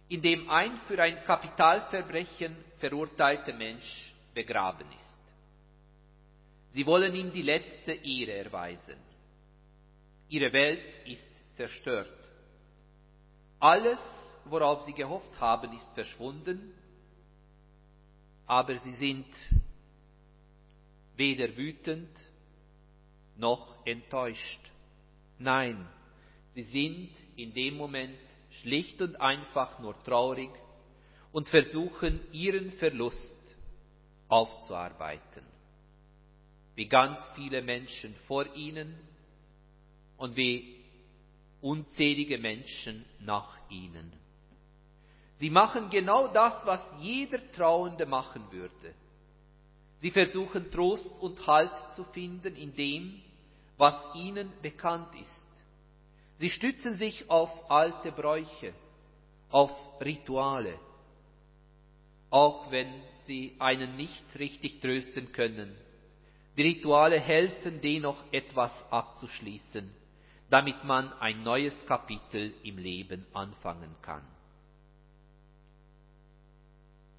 in 0.09 0.21
dem 0.21 0.49
ein 0.49 0.77
für 0.87 1.01
ein 1.01 1.23
Kapitalverbrechen 1.25 2.55
verurteilter 2.79 3.53
Mensch 3.53 4.13
begraben 4.33 4.87
ist. 4.91 5.13
Sie 6.73 6.85
wollen 6.85 7.15
ihm 7.15 7.31
die 7.31 7.43
letzte 7.43 7.93
Ehre 7.93 8.33
erweisen. 8.33 8.97
Ihre 10.29 10.51
Welt 10.51 11.05
ist 11.05 11.55
zerstört. 11.55 12.09
Alles, 13.59 13.99
worauf 14.45 14.83
sie 14.85 14.93
gehofft 14.93 15.39
haben, 15.39 15.71
ist 15.73 15.93
verschwunden, 15.93 16.73
aber 18.45 18.77
sie 18.77 18.93
sind 18.93 19.27
weder 21.15 21.55
wütend 21.55 22.09
noch 23.37 23.85
enttäuscht. 23.85 24.59
Nein, 25.39 25.87
sie 26.55 26.63
sind 26.63 27.09
in 27.35 27.53
dem 27.53 27.77
Moment 27.77 28.17
schlicht 28.61 29.01
und 29.01 29.15
einfach 29.19 29.79
nur 29.79 30.01
traurig 30.03 30.51
und 31.31 31.49
versuchen 31.49 32.19
ihren 32.31 32.73
Verlust 32.73 33.35
aufzuarbeiten. 34.27 35.43
Wie 36.75 36.87
ganz 36.87 37.19
viele 37.35 37.61
Menschen 37.61 38.15
vor 38.27 38.45
ihnen 38.55 38.97
und 40.17 40.35
wie 40.35 40.83
unzählige 41.61 42.37
Menschen 42.37 43.05
nach 43.19 43.57
ihnen. 43.69 44.11
Sie 45.39 45.49
machen 45.49 45.89
genau 45.89 46.27
das, 46.27 46.65
was 46.65 46.81
jeder 46.99 47.39
Trauende 47.51 48.05
machen 48.05 48.43
würde. 48.51 48.93
Sie 49.99 50.11
versuchen 50.11 50.69
Trost 50.71 51.09
und 51.21 51.45
Halt 51.47 51.71
zu 51.95 52.03
finden 52.05 52.55
in 52.55 52.75
dem, 52.75 53.21
was 53.77 53.95
ihnen 54.15 54.51
bekannt 54.61 55.13
ist. 55.15 55.43
Sie 56.39 56.49
stützen 56.49 56.97
sich 56.97 57.29
auf 57.29 57.71
alte 57.71 58.11
Bräuche, 58.11 58.73
auf 59.49 59.71
Rituale, 60.01 60.77
auch 62.29 62.69
wenn 62.71 62.91
sie 63.25 63.55
einen 63.59 63.95
nicht 63.95 64.23
richtig 64.37 64.81
trösten 64.81 65.31
können. 65.31 65.75
Die 66.57 66.63
Rituale 66.63 67.19
helfen 67.19 67.79
dennoch 67.81 68.21
etwas 68.31 68.71
abzuschließen, 68.91 69.89
damit 70.49 70.83
man 70.83 71.13
ein 71.13 71.43
neues 71.43 71.73
Kapitel 71.85 72.53
im 72.63 72.77
Leben 72.77 73.25
anfangen 73.33 73.95
kann. 74.01 74.23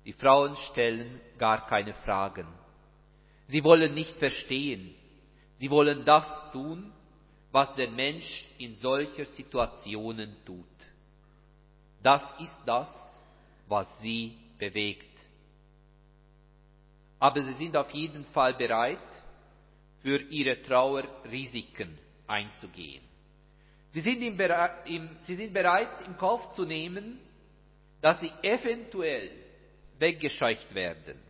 Die 0.05 0.13
Frauen 0.13 0.57
stellen 0.57 1.21
gar 1.39 1.67
keine 1.67 1.95
Fragen. 1.95 2.47
Sie 3.47 3.63
wollen 3.65 3.95
nicht 3.95 4.17
verstehen. 4.19 4.95
Sie 5.59 5.71
wollen 5.71 6.05
das 6.05 6.27
tun, 6.53 6.93
was 7.53 7.75
der 7.75 7.91
Mensch 7.91 8.45
in 8.59 8.75
solcher 8.75 9.25
Situationen 9.27 10.37
tut. 10.45 10.67
Das 12.03 12.23
ist 12.41 12.61
das, 12.67 12.91
was 13.69 13.89
sie 14.01 14.37
bewegt. 14.59 15.09
Aber 17.19 17.41
sie 17.43 17.55
sind 17.55 17.77
auf 17.77 17.91
jeden 17.93 18.25
Fall 18.27 18.55
bereit, 18.55 18.99
für 20.03 20.21
ihre 20.21 20.61
Trauer 20.61 21.05
Risiken 21.31 21.97
einzugehen. 22.27 23.03
Sie 23.93 24.03
sind, 24.03 24.21
im, 24.21 24.39
im, 24.85 25.09
sie 25.23 25.37
sind 25.37 25.55
bereit, 25.55 26.03
in 26.07 26.19
Kauf 26.19 26.51
zu 26.51 26.67
nehmen, 26.67 27.19
dass 28.03 28.21
sie 28.21 28.31
eventuell 28.43 29.31
weggescheucht 29.99 30.75
werden. 30.75 31.21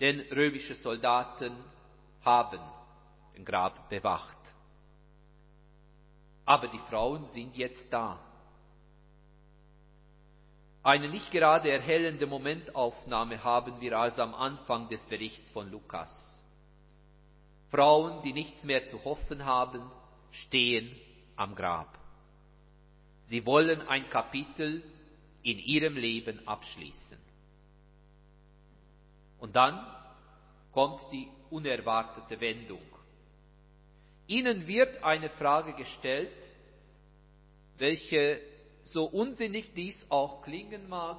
Denn 0.00 0.20
römische 0.32 0.74
Soldaten 0.74 1.56
haben 2.24 2.60
den 3.36 3.44
Grab 3.44 3.88
bewacht. 3.88 4.36
Aber 6.44 6.68
die 6.68 6.80
Frauen 6.90 7.26
sind 7.32 7.56
jetzt 7.56 7.86
da. 7.90 8.18
Eine 10.82 11.08
nicht 11.08 11.30
gerade 11.30 11.70
erhellende 11.70 12.26
Momentaufnahme 12.26 13.42
haben 13.42 13.80
wir 13.80 13.98
also 13.98 14.20
am 14.20 14.34
Anfang 14.34 14.88
des 14.90 15.00
Berichts 15.06 15.48
von 15.50 15.70
Lukas. 15.70 16.10
Frauen, 17.70 18.22
die 18.22 18.34
nichts 18.34 18.62
mehr 18.62 18.86
zu 18.88 19.02
hoffen 19.02 19.46
haben, 19.46 19.90
stehen 20.30 20.94
am 21.36 21.54
Grab. 21.54 21.98
Sie 23.28 23.46
wollen 23.46 23.80
ein 23.88 24.10
Kapitel 24.10 24.82
in 25.44 25.58
ihrem 25.58 25.96
Leben 25.96 26.46
abschließen. 26.48 27.18
Und 29.38 29.54
dann 29.54 29.78
kommt 30.72 31.00
die 31.12 31.28
unerwartete 31.50 32.40
Wendung. 32.40 32.82
Ihnen 34.26 34.66
wird 34.66 35.04
eine 35.04 35.28
Frage 35.28 35.74
gestellt, 35.74 36.32
welche, 37.76 38.40
so 38.84 39.04
unsinnig 39.04 39.74
dies 39.74 40.06
auch 40.08 40.42
klingen 40.42 40.88
mag, 40.88 41.18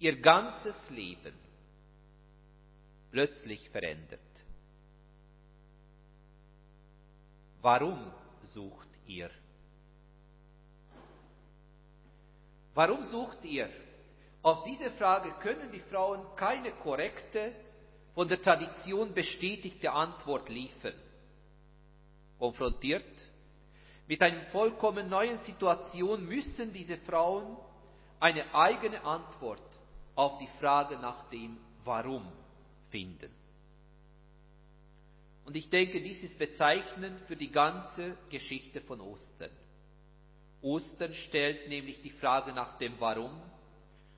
ihr 0.00 0.20
ganzes 0.20 0.90
Leben 0.90 1.34
plötzlich 3.12 3.70
verändert. 3.70 4.20
Warum 7.60 8.12
sucht 8.42 8.88
ihr? 9.06 9.30
Warum 12.74 13.02
sucht 13.04 13.44
ihr? 13.44 13.68
Auf 14.42 14.64
diese 14.64 14.90
Frage 14.92 15.32
können 15.40 15.70
die 15.72 15.80
Frauen 15.80 16.24
keine 16.36 16.72
korrekte, 16.72 17.52
von 18.14 18.28
der 18.28 18.42
Tradition 18.42 19.14
bestätigte 19.14 19.90
Antwort 19.90 20.48
liefern. 20.48 20.94
Konfrontiert 22.38 23.04
mit 24.06 24.20
einer 24.20 24.44
vollkommen 24.46 25.08
neuen 25.08 25.38
Situation 25.44 26.26
müssen 26.26 26.72
diese 26.72 26.98
Frauen 26.98 27.56
eine 28.20 28.54
eigene 28.54 29.02
Antwort 29.04 29.62
auf 30.14 30.38
die 30.38 30.48
Frage 30.60 30.98
nach 30.98 31.30
dem 31.30 31.56
Warum 31.84 32.30
finden. 32.90 33.30
Und 35.44 35.56
ich 35.56 35.70
denke, 35.70 36.00
dies 36.00 36.22
ist 36.22 36.38
bezeichnend 36.38 37.20
für 37.22 37.36
die 37.36 37.50
ganze 37.50 38.16
Geschichte 38.30 38.80
von 38.82 39.00
Ostern. 39.00 39.50
Ostern 40.62 41.12
stellt 41.14 41.68
nämlich 41.68 42.00
die 42.02 42.10
Frage 42.10 42.52
nach 42.52 42.78
dem 42.78 42.98
Warum 43.00 43.36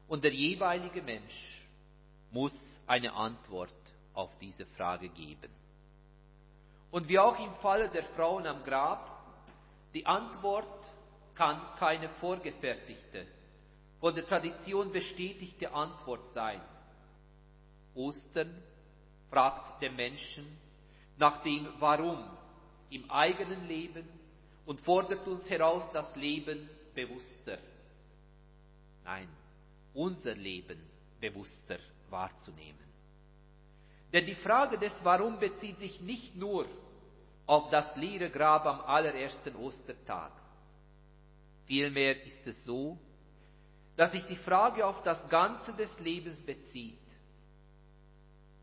und 0.08 0.24
der 0.24 0.32
jeweilige 0.32 1.02
Mensch 1.02 1.66
muss 2.30 2.54
eine 2.86 3.12
Antwort 3.14 3.74
auf 4.12 4.30
diese 4.40 4.66
Frage 4.66 5.08
geben. 5.08 5.50
Und 6.90 7.08
wie 7.08 7.18
auch 7.18 7.38
im 7.40 7.54
Falle 7.56 7.88
der 7.88 8.04
Frauen 8.14 8.46
am 8.46 8.62
Grab, 8.62 9.10
die 9.94 10.04
Antwort 10.04 10.68
kann 11.34 11.60
keine 11.78 12.08
vorgefertigte, 12.20 13.26
von 14.00 14.14
der 14.14 14.26
Tradition 14.26 14.92
bestätigte 14.92 15.72
Antwort 15.72 16.32
sein. 16.34 16.60
Ostern 17.94 18.62
fragt 19.30 19.80
den 19.82 19.96
Menschen 19.96 20.58
nach 21.16 21.42
dem 21.42 21.66
Warum 21.78 22.22
im 22.90 23.10
eigenen 23.10 23.66
Leben 23.66 24.06
und 24.66 24.80
fordert 24.80 25.26
uns 25.26 25.48
heraus, 25.48 25.84
das 25.92 26.14
Leben 26.16 26.68
bewusster, 26.94 27.58
nein, 29.04 29.28
unser 29.92 30.34
Leben 30.34 30.78
bewusster 31.20 31.78
wahrzunehmen. 32.10 32.78
Denn 34.12 34.26
die 34.26 34.34
Frage 34.36 34.78
des 34.78 34.92
Warum 35.02 35.38
bezieht 35.38 35.78
sich 35.78 36.00
nicht 36.00 36.36
nur 36.36 36.66
auf 37.46 37.70
das 37.70 37.94
leere 37.96 38.30
Grab 38.30 38.64
am 38.64 38.80
allerersten 38.80 39.54
Ostertag. 39.56 40.32
Vielmehr 41.66 42.24
ist 42.24 42.46
es 42.46 42.64
so, 42.64 42.98
dass 43.96 44.12
sich 44.12 44.24
die 44.26 44.36
Frage 44.36 44.86
auf 44.86 45.02
das 45.02 45.28
Ganze 45.28 45.72
des 45.74 45.98
Lebens 46.00 46.38
bezieht. 46.40 46.98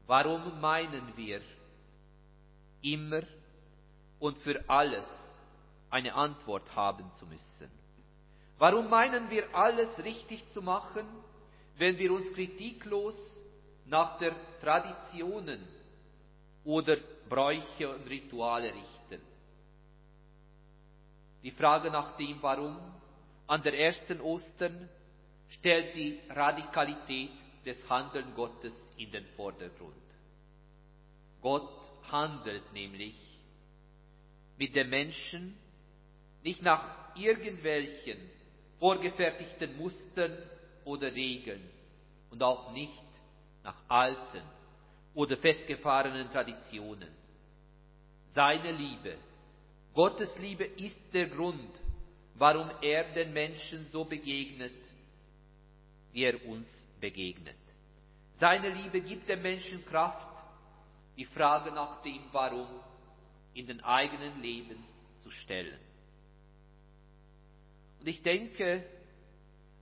Warum 0.08 0.60
meinen 0.60 1.16
wir 1.16 1.42
immer 2.82 3.22
und 4.20 4.38
für 4.40 4.64
alles 4.68 5.06
eine 5.92 6.14
Antwort 6.16 6.76
haben 6.76 7.12
zu 7.20 7.26
müssen? 7.28 7.70
Warum 8.58 8.90
meinen 8.90 9.30
wir 9.30 9.54
alles 9.56 9.90
richtig 10.04 10.48
zu 10.50 10.62
machen, 10.62 11.06
wenn 11.78 11.98
wir 11.98 12.12
uns 12.12 12.32
kritiklos 12.34 13.16
nach 13.86 14.18
der 14.18 14.36
Traditionen 14.60 15.68
oder 16.64 16.98
Bräuche 17.30 17.94
und 17.94 18.08
Rituale 18.08 18.74
richten? 18.74 19.22
Die 21.44 21.52
Frage 21.52 21.90
nach 21.92 22.16
dem 22.18 22.42
Warum 22.42 22.78
an 23.48 23.64
der 23.64 23.78
ersten 23.78 24.22
Ostern 24.22 24.90
stellt 25.50 25.96
die 25.96 26.20
Radikalität 26.30 27.32
des 27.66 27.90
Handeln 27.90 28.34
Gottes 28.36 28.74
in 28.98 29.12
den 29.12 29.26
Vordergrund. 29.36 29.96
Gott 31.42 31.82
handelt 32.12 32.72
nämlich 32.74 33.16
mit 34.58 34.76
dem 34.76 34.90
Menschen 34.90 35.58
nicht 36.44 36.62
nach 36.62 37.16
irgendwelchen 37.16 38.18
vorgefertigten 38.80 39.78
Mustern 39.78 40.38
oder 40.86 41.14
Regeln 41.14 41.62
und 42.32 42.42
auch 42.42 42.72
nicht 42.72 43.04
nach 43.64 43.78
alten 43.88 44.42
oder 45.14 45.38
festgefahrenen 45.38 46.32
Traditionen. 46.32 47.10
Seine 48.34 48.72
Liebe, 48.72 49.18
Gottes 49.94 50.36
Liebe 50.40 50.64
ist 50.64 51.00
der 51.14 51.28
Grund, 51.28 51.80
warum 52.36 52.72
er 52.82 53.14
den 53.14 53.34
Menschen 53.34 53.86
so 53.88 54.06
begegnet, 54.06 54.74
wie 56.14 56.24
er 56.24 56.44
uns 56.46 56.68
begegnet. 57.00 57.56
Seine 58.40 58.70
Liebe 58.70 59.02
gibt 59.02 59.30
dem 59.30 59.42
Menschen 59.42 59.86
Kraft, 59.86 60.28
die 61.18 61.26
Frage 61.26 61.72
nach 61.72 62.02
dem 62.02 62.24
Warum 62.32 62.68
in 63.54 63.68
den 63.68 63.82
eigenen 63.84 64.42
Leben 64.42 64.84
zu 65.24 65.30
stellen. 65.30 65.78
Und 68.02 68.08
ich 68.08 68.24
denke, 68.24 68.84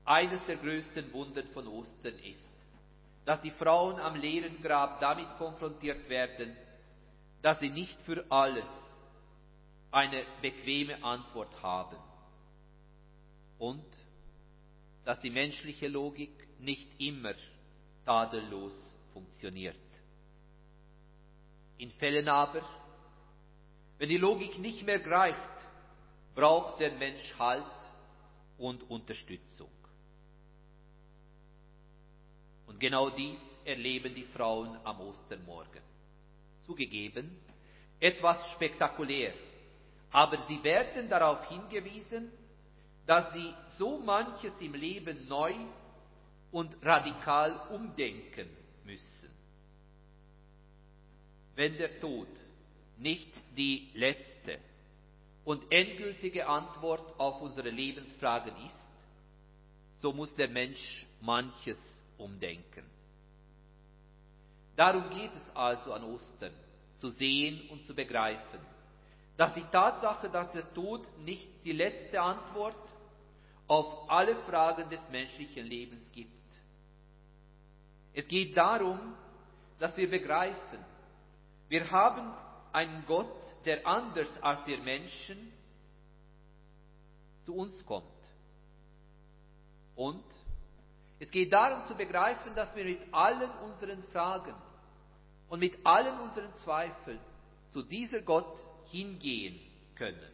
eines 0.04 0.46
der 0.46 0.58
größten 0.58 1.14
Wunder 1.14 1.42
von 1.54 1.66
Ostern 1.70 2.20
ist, 2.20 2.50
dass 3.24 3.40
die 3.42 3.52
Frauen 3.52 3.98
am 3.98 4.16
leeren 4.16 4.62
Grab 4.62 5.00
damit 5.00 5.30
konfrontiert 5.38 6.10
werden, 6.10 6.54
dass 7.42 7.58
sie 7.62 7.70
nicht 7.70 8.02
für 8.02 8.30
alles 8.30 8.66
eine 9.90 10.26
bequeme 10.42 11.02
Antwort 11.02 11.64
haben 11.64 11.96
und 13.58 13.86
dass 15.06 15.22
die 15.22 15.30
menschliche 15.30 15.88
Logik 15.88 16.34
nicht 16.60 17.00
immer 17.00 17.36
tadellos 18.04 18.76
funktioniert. 19.14 19.78
In 21.78 21.92
Fällen 21.92 22.28
aber, 22.28 22.68
wenn 23.98 24.10
die 24.10 24.18
Logik 24.18 24.60
nicht 24.60 24.86
mehr 24.86 25.00
greift, 25.00 25.40
braucht 26.36 26.82
der 26.82 26.92
Mensch 26.92 27.34
Halt 27.40 27.64
und 28.60 28.90
Unterstützung. 28.90 29.72
Und 32.68 32.80
genau 32.80 33.10
dies 33.10 33.40
erleben 33.66 34.14
die 34.14 34.26
Frauen 34.26 34.78
am 34.84 35.02
Ostermorgen. 35.02 35.82
Zugegeben, 36.66 37.36
etwas 38.00 38.38
spektakulär, 38.52 39.34
aber 40.12 40.38
sie 40.48 40.64
werden 40.64 41.10
darauf 41.10 41.48
hingewiesen, 41.50 42.32
dass 43.06 43.34
sie 43.34 43.54
so 43.78 43.98
manches 43.98 44.54
im 44.60 44.76
Leben 44.76 45.28
neu 45.28 45.54
und 46.52 46.76
radikal 46.84 47.68
umdenken 47.72 48.48
müssen. 48.86 49.34
Wenn 51.56 51.78
der 51.78 52.00
Tod 52.00 52.28
nicht 52.98 53.32
die 53.58 53.90
letzte 53.94 54.60
und 55.50 55.72
endgültige 55.72 56.48
Antwort 56.48 57.20
auf 57.20 57.42
unsere 57.42 57.72
Lebensfragen 57.72 58.56
ist, 58.68 58.88
so 60.00 60.14
muss 60.14 60.32
der 60.36 60.48
Mensch 60.48 61.08
manches 61.22 61.80
umdenken. 62.20 62.86
Darum 64.76 65.10
geht 65.10 65.32
es 65.36 65.56
also 65.56 65.92
an 65.94 66.04
Ostern, 66.04 66.54
zu 67.00 67.10
sehen 67.10 67.68
und 67.72 67.84
zu 67.88 67.96
begreifen, 67.96 68.60
dass 69.38 69.52
die 69.56 69.66
Tatsache, 69.72 70.30
dass 70.30 70.52
der 70.52 70.72
Tod 70.72 71.02
nicht 71.18 71.48
die 71.66 71.72
letzte 71.72 72.22
Antwort 72.22 72.78
auf 73.66 74.08
alle 74.08 74.36
Fragen 74.44 74.88
des 74.92 75.02
menschlichen 75.10 75.66
Lebens 75.66 76.12
gibt. 76.12 76.30
Es 78.14 78.28
geht 78.28 78.56
darum, 78.56 79.16
dass 79.80 79.98
wir 79.98 80.12
begreifen, 80.12 80.86
wir 81.70 81.90
haben 81.90 82.32
einen 82.72 83.04
Gott, 83.08 83.39
der 83.66 83.86
anders 83.86 84.30
als 84.42 84.66
wir 84.66 84.78
Menschen 84.80 85.52
zu 87.46 87.56
uns 87.56 87.86
kommt. 87.86 88.06
Und 89.96 90.24
es 91.20 91.30
geht 91.32 91.52
darum 91.52 91.86
zu 91.86 91.96
begreifen, 91.96 92.56
dass 92.56 92.74
wir 92.76 92.86
mit 92.86 93.02
allen 93.12 93.52
unseren 93.66 94.04
Fragen 94.12 94.56
und 95.50 95.60
mit 95.60 95.86
allen 95.86 96.20
unseren 96.22 96.54
Zweifeln 96.58 97.20
zu 97.72 97.84
dieser 97.84 98.22
Gott 98.22 98.58
hingehen 98.92 99.60
können. 99.96 100.32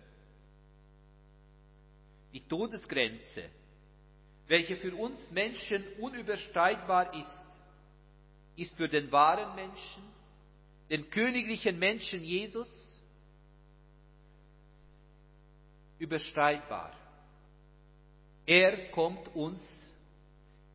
Die 2.33 2.47
Todesgrenze, 2.47 3.49
welche 4.47 4.77
für 4.77 4.93
uns 4.95 5.31
Menschen 5.31 5.83
unüberstreitbar 5.99 7.13
ist, 7.13 7.35
ist 8.57 8.75
für 8.75 8.87
den 8.87 9.11
wahren 9.11 9.55
Menschen, 9.55 10.03
den 10.89 11.09
königlichen 11.09 11.79
Menschen 11.79 12.23
Jesus, 12.23 12.69
überstreitbar. 15.99 16.93
Er 18.45 18.91
kommt 18.91 19.33
uns 19.35 19.59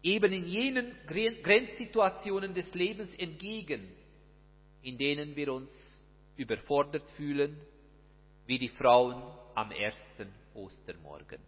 eben 0.02 0.32
in 0.32 0.46
jenen 0.46 0.94
Grenzsituationen 1.06 2.54
des 2.54 2.72
Lebens 2.74 3.14
entgegen, 3.16 3.88
in 4.82 4.96
denen 4.98 5.36
wir 5.36 5.52
uns 5.52 5.70
überfordert 6.36 7.08
fühlen, 7.16 7.60
wie 8.46 8.58
die 8.58 8.70
Frauen 8.70 9.22
am 9.54 9.70
ersten 9.70 10.32
Ostermorgen. 10.54 11.40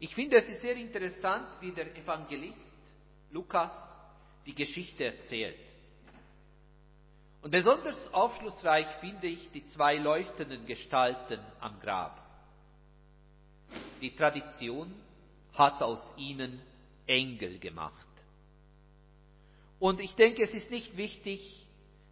Ich 0.00 0.14
finde 0.14 0.38
es 0.38 0.48
ist 0.48 0.62
sehr 0.62 0.76
interessant, 0.76 1.48
wie 1.60 1.72
der 1.72 1.96
Evangelist 1.96 2.58
Lukas 3.30 3.70
die 4.46 4.54
Geschichte 4.54 5.04
erzählt. 5.04 5.58
Und 7.48 7.52
besonders 7.52 8.12
aufschlussreich 8.12 8.86
finde 9.00 9.26
ich 9.26 9.50
die 9.52 9.64
zwei 9.68 9.96
leuchtenden 9.96 10.66
Gestalten 10.66 11.40
am 11.60 11.80
Grab. 11.80 12.22
Die 14.02 14.14
Tradition 14.14 14.94
hat 15.54 15.80
aus 15.80 15.98
ihnen 16.18 16.60
Engel 17.06 17.58
gemacht. 17.58 18.06
Und 19.78 19.98
ich 20.00 20.14
denke, 20.14 20.42
es 20.42 20.52
ist 20.52 20.70
nicht 20.70 20.94
wichtig, 20.98 21.40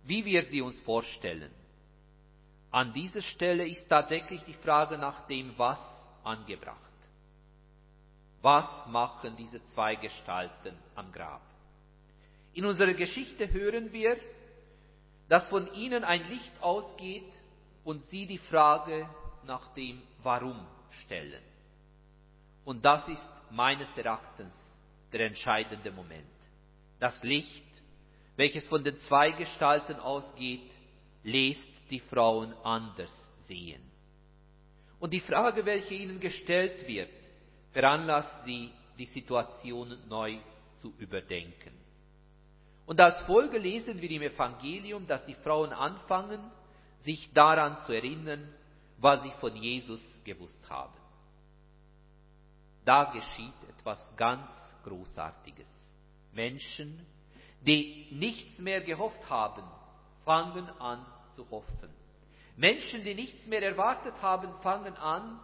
wie 0.05 0.25
wir 0.25 0.43
sie 0.45 0.63
uns 0.63 0.81
vorstellen. 0.81 1.51
An 2.71 2.95
dieser 2.95 3.21
Stelle 3.21 3.69
ist 3.69 3.87
tatsächlich 3.91 4.43
die 4.45 4.55
Frage 4.55 4.97
nach 4.97 5.27
dem 5.27 5.53
Was 5.59 5.81
angebracht. 6.25 6.81
Was 8.41 8.87
machen 8.87 9.37
diese 9.37 9.63
zwei 9.65 9.97
Gestalten 9.97 10.75
am 10.95 11.13
Grab? 11.13 11.43
In 12.55 12.65
unserer 12.65 12.95
Geschichte 12.95 13.53
hören 13.53 13.93
wir, 13.93 14.17
dass 15.29 15.49
von 15.49 15.73
ihnen 15.75 16.05
ein 16.05 16.29
Licht 16.29 16.53
ausgeht 16.61 17.33
und 17.85 18.03
sie 18.11 18.27
die 18.27 18.39
Frage 18.39 19.09
nach 19.45 19.73
dem 19.75 20.03
Warum 20.23 20.67
stellen. 21.05 21.43
Und 22.65 22.85
das 22.85 23.07
ist 23.09 23.25
meines 23.51 23.89
Erachtens 23.97 24.55
der 25.13 25.27
entscheidende 25.27 25.91
Moment. 25.93 26.27
Das 26.99 27.23
Licht, 27.23 27.65
welches 28.37 28.67
von 28.69 28.83
den 28.83 28.99
zwei 29.01 29.31
Gestalten 29.33 29.97
ausgeht, 29.97 30.71
lässt 31.23 31.63
die 31.91 32.01
Frauen 32.01 32.53
anders 32.65 33.13
sehen. 33.47 33.83
Und 34.99 35.13
die 35.13 35.21
Frage, 35.21 35.65
welche 35.65 35.95
ihnen 35.95 36.21
gestellt 36.21 36.87
wird, 36.89 37.11
veranlasst 37.73 38.45
sie, 38.45 38.71
die 38.99 39.07
Situation 39.07 39.97
neu 40.09 40.39
zu 40.81 40.95
überdenken. 40.99 41.86
Und 42.87 43.01
als 43.01 43.21
Folge 43.23 43.59
lesen 43.59 44.01
wir 44.01 44.11
im 44.11 44.23
Evangelium, 44.23 45.07
dass 45.07 45.25
die 45.27 45.35
Frauen 45.35 45.73
anfangen, 45.73 46.41
sich 47.03 47.33
daran 47.33 47.81
zu 47.83 47.93
erinnern, 47.93 48.49
was 48.99 49.23
sie 49.23 49.33
von 49.41 49.55
Jesus 49.57 50.01
gewusst 50.25 50.71
haben. 50.71 50.95
Da 52.85 53.05
geschieht 53.05 53.69
etwas 53.69 54.17
ganz 54.17 54.49
Großartiges. 54.85 55.67
Menschen, 56.33 57.05
die 57.61 58.07
nichts 58.13 58.59
mehr 58.59 58.81
gehofft 58.81 59.29
haben, 59.29 59.65
fangen 60.25 60.69
an 60.81 61.05
zu 61.35 61.49
hoffen. 61.51 61.91
Menschen, 62.57 63.03
die 63.03 63.15
nichts 63.15 63.47
mehr 63.47 63.63
erwartet 63.63 64.15
haben, 64.23 64.53
fangen 64.63 64.97
an, 64.97 65.41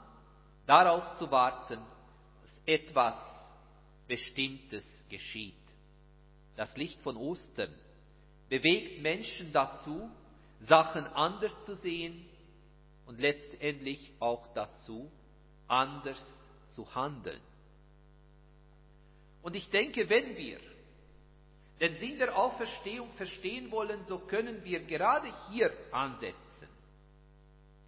darauf 0.67 1.19
zu 1.19 1.31
warten, 1.31 1.81
dass 2.43 2.63
etwas 2.65 3.17
Bestimmtes 4.07 4.85
geschieht. 5.09 5.62
Das 6.57 6.77
Licht 6.77 7.01
von 7.01 7.17
Ostern 7.17 7.73
bewegt 8.49 9.01
Menschen 9.03 9.53
dazu, 9.53 10.11
Sachen 10.61 11.07
anders 11.07 11.53
zu 11.65 11.75
sehen 11.77 12.25
und 13.07 13.21
letztendlich 13.21 14.13
auch 14.21 14.53
dazu, 14.55 15.11
anders 15.67 16.23
zu 16.75 16.95
handeln. 16.95 17.41
Und 19.43 19.57
ich 19.57 19.69
denke, 19.71 20.09
wenn 20.09 20.37
wir 20.37 20.61
den 21.81 21.99
Sinn 21.99 22.19
der 22.19 22.37
Auferstehung 22.37 23.11
verstehen 23.15 23.71
wollen, 23.73 24.05
so 24.05 24.19
können 24.19 24.63
wir 24.63 24.85
gerade 24.85 25.33
hier 25.51 25.73
ansetzen. 25.91 26.69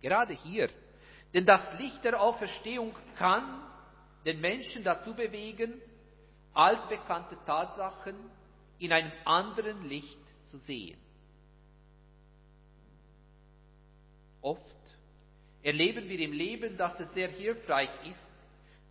Gerade 0.01 0.35
hier. 0.35 0.69
Denn 1.33 1.47
das 1.47 1.79
Licht 1.79 2.05
der 2.05 2.21
Auferstehung 2.21 2.93
kann 3.17 3.63
den 4.25 4.41
Menschen 4.41 4.83
dazu 4.83 5.15
bewegen, 5.15 5.81
altbekannte 6.55 7.37
Tatsachen 7.47 8.17
in 8.79 8.93
einem 8.93 9.13
anderen 9.25 9.89
Licht 9.89 10.19
zu 10.47 10.59
sehen. 10.59 10.99
Oft 14.41 14.61
erleben 15.63 16.09
wir 16.09 16.19
im 16.19 16.33
Leben, 16.33 16.77
dass 16.77 16.99
es 17.01 17.13
sehr 17.15 17.29
hilfreich 17.29 17.91
ist, 18.09 18.21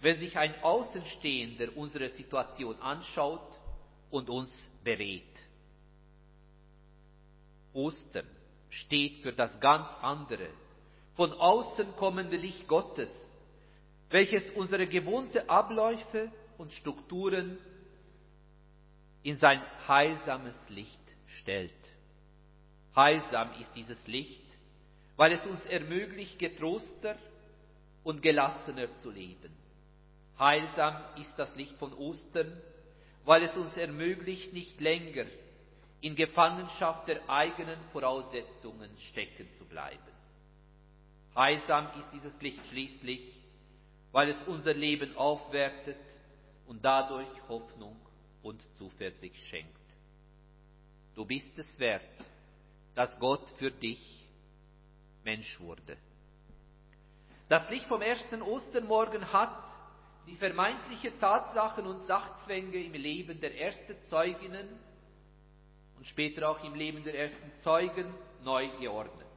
wenn 0.02 0.20
sich 0.20 0.38
ein 0.38 0.62
Außenstehender 0.64 1.78
unsere 1.78 2.10
Situation 2.10 2.76
anschaut 2.82 3.48
und 4.10 4.30
uns 4.30 4.50
berät. 4.84 5.24
Ostern 7.74 8.28
steht 8.70 9.18
für 9.18 9.34
das 9.34 9.60
ganz 9.60 9.88
andere, 10.02 10.50
von 11.16 11.32
außen 11.32 11.96
kommende 11.96 12.38
Licht 12.38 12.68
Gottes, 12.68 13.10
welches 14.10 14.50
unsere 14.52 14.88
gewohnte 14.88 15.50
Abläufe 15.50 16.32
und 16.58 16.72
Strukturen 16.74 17.58
in 19.24 19.38
sein 19.38 19.62
heilsames 19.88 20.56
Licht 20.70 21.02
stellt. 21.40 21.74
Heilsam 22.96 23.50
ist 23.60 23.74
dieses 23.76 24.06
Licht, 24.06 24.44
weil 25.16 25.32
es 25.32 25.46
uns 25.48 25.66
ermöglicht, 25.66 26.38
getroster 26.38 27.18
und 28.04 28.22
gelassener 28.22 28.94
zu 28.98 29.10
leben. 29.10 29.56
Heilsam 30.38 31.02
ist 31.22 31.34
das 31.38 31.56
Licht 31.56 31.76
von 31.78 31.94
Ostern, 31.94 32.52
weil 33.24 33.44
es 33.44 33.56
uns 33.56 33.76
ermöglicht, 33.78 34.52
nicht 34.54 34.80
länger 34.82 35.26
in 36.02 36.16
Gefangenschaft 36.16 37.08
der 37.08 37.30
eigenen 37.30 37.80
Voraussetzungen 37.94 38.90
stecken 39.10 39.48
zu 39.58 39.64
bleiben. 39.66 40.00
Heilsam 41.34 41.88
ist 41.98 42.10
dieses 42.12 42.40
Licht 42.42 42.60
schließlich, 42.68 43.22
weil 44.12 44.30
es 44.30 44.38
unser 44.46 44.74
Leben 44.74 45.16
aufwertet 45.16 45.98
und 46.68 46.84
dadurch 46.84 47.28
Hoffnung 47.48 47.96
und 48.44 48.62
Zuversicht 48.78 49.42
schenkt. 49.48 49.80
Du 51.16 51.26
bist 51.26 51.58
es 51.58 51.80
wert, 51.80 52.02
dass 52.96 53.18
Gott 53.20 53.48
für 53.58 53.72
dich 53.72 54.28
Mensch 55.24 55.60
wurde. 55.60 55.98
Das 57.50 57.70
Licht 57.70 57.86
vom 57.88 58.02
ersten 58.02 58.42
Ostermorgen 58.42 59.32
hat 59.32 59.64
die 60.28 60.36
vermeintliche 60.36 61.18
Tatsachen 61.20 61.86
und 61.86 62.06
Sachzwänge 62.08 62.78
im 62.78 62.94
Leben 62.94 63.40
der 63.42 63.60
ersten 63.60 63.96
Zeuginnen 64.06 64.68
und 65.98 66.08
später 66.08 66.50
auch 66.50 66.64
im 66.64 66.76
Leben 66.76 67.04
der 67.04 67.18
ersten 67.18 67.52
Zeugen 67.60 68.14
neu 68.44 68.70
geordnet. 68.80 69.28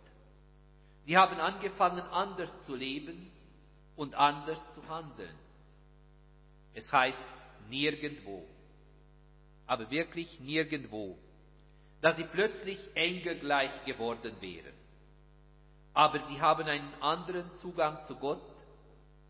Sie 1.04 1.16
haben 1.16 1.38
angefangen, 1.38 2.00
anders 2.00 2.50
zu 2.64 2.74
leben 2.74 3.30
und 3.96 4.14
anders 4.14 4.58
zu 4.74 4.88
handeln. 4.88 5.36
Es 6.74 6.90
heißt 6.92 7.18
nirgendwo, 7.68 8.44
aber 9.66 9.90
wirklich 9.90 10.40
nirgendwo, 10.40 11.18
dass 12.00 12.16
sie 12.16 12.24
plötzlich 12.24 12.78
engelgleich 12.94 13.84
geworden 13.84 14.34
wären. 14.40 14.74
Aber 15.94 16.26
sie 16.28 16.40
haben 16.40 16.64
einen 16.64 16.94
anderen 17.00 17.50
Zugang 17.56 18.04
zu 18.06 18.16
Gott, 18.16 18.42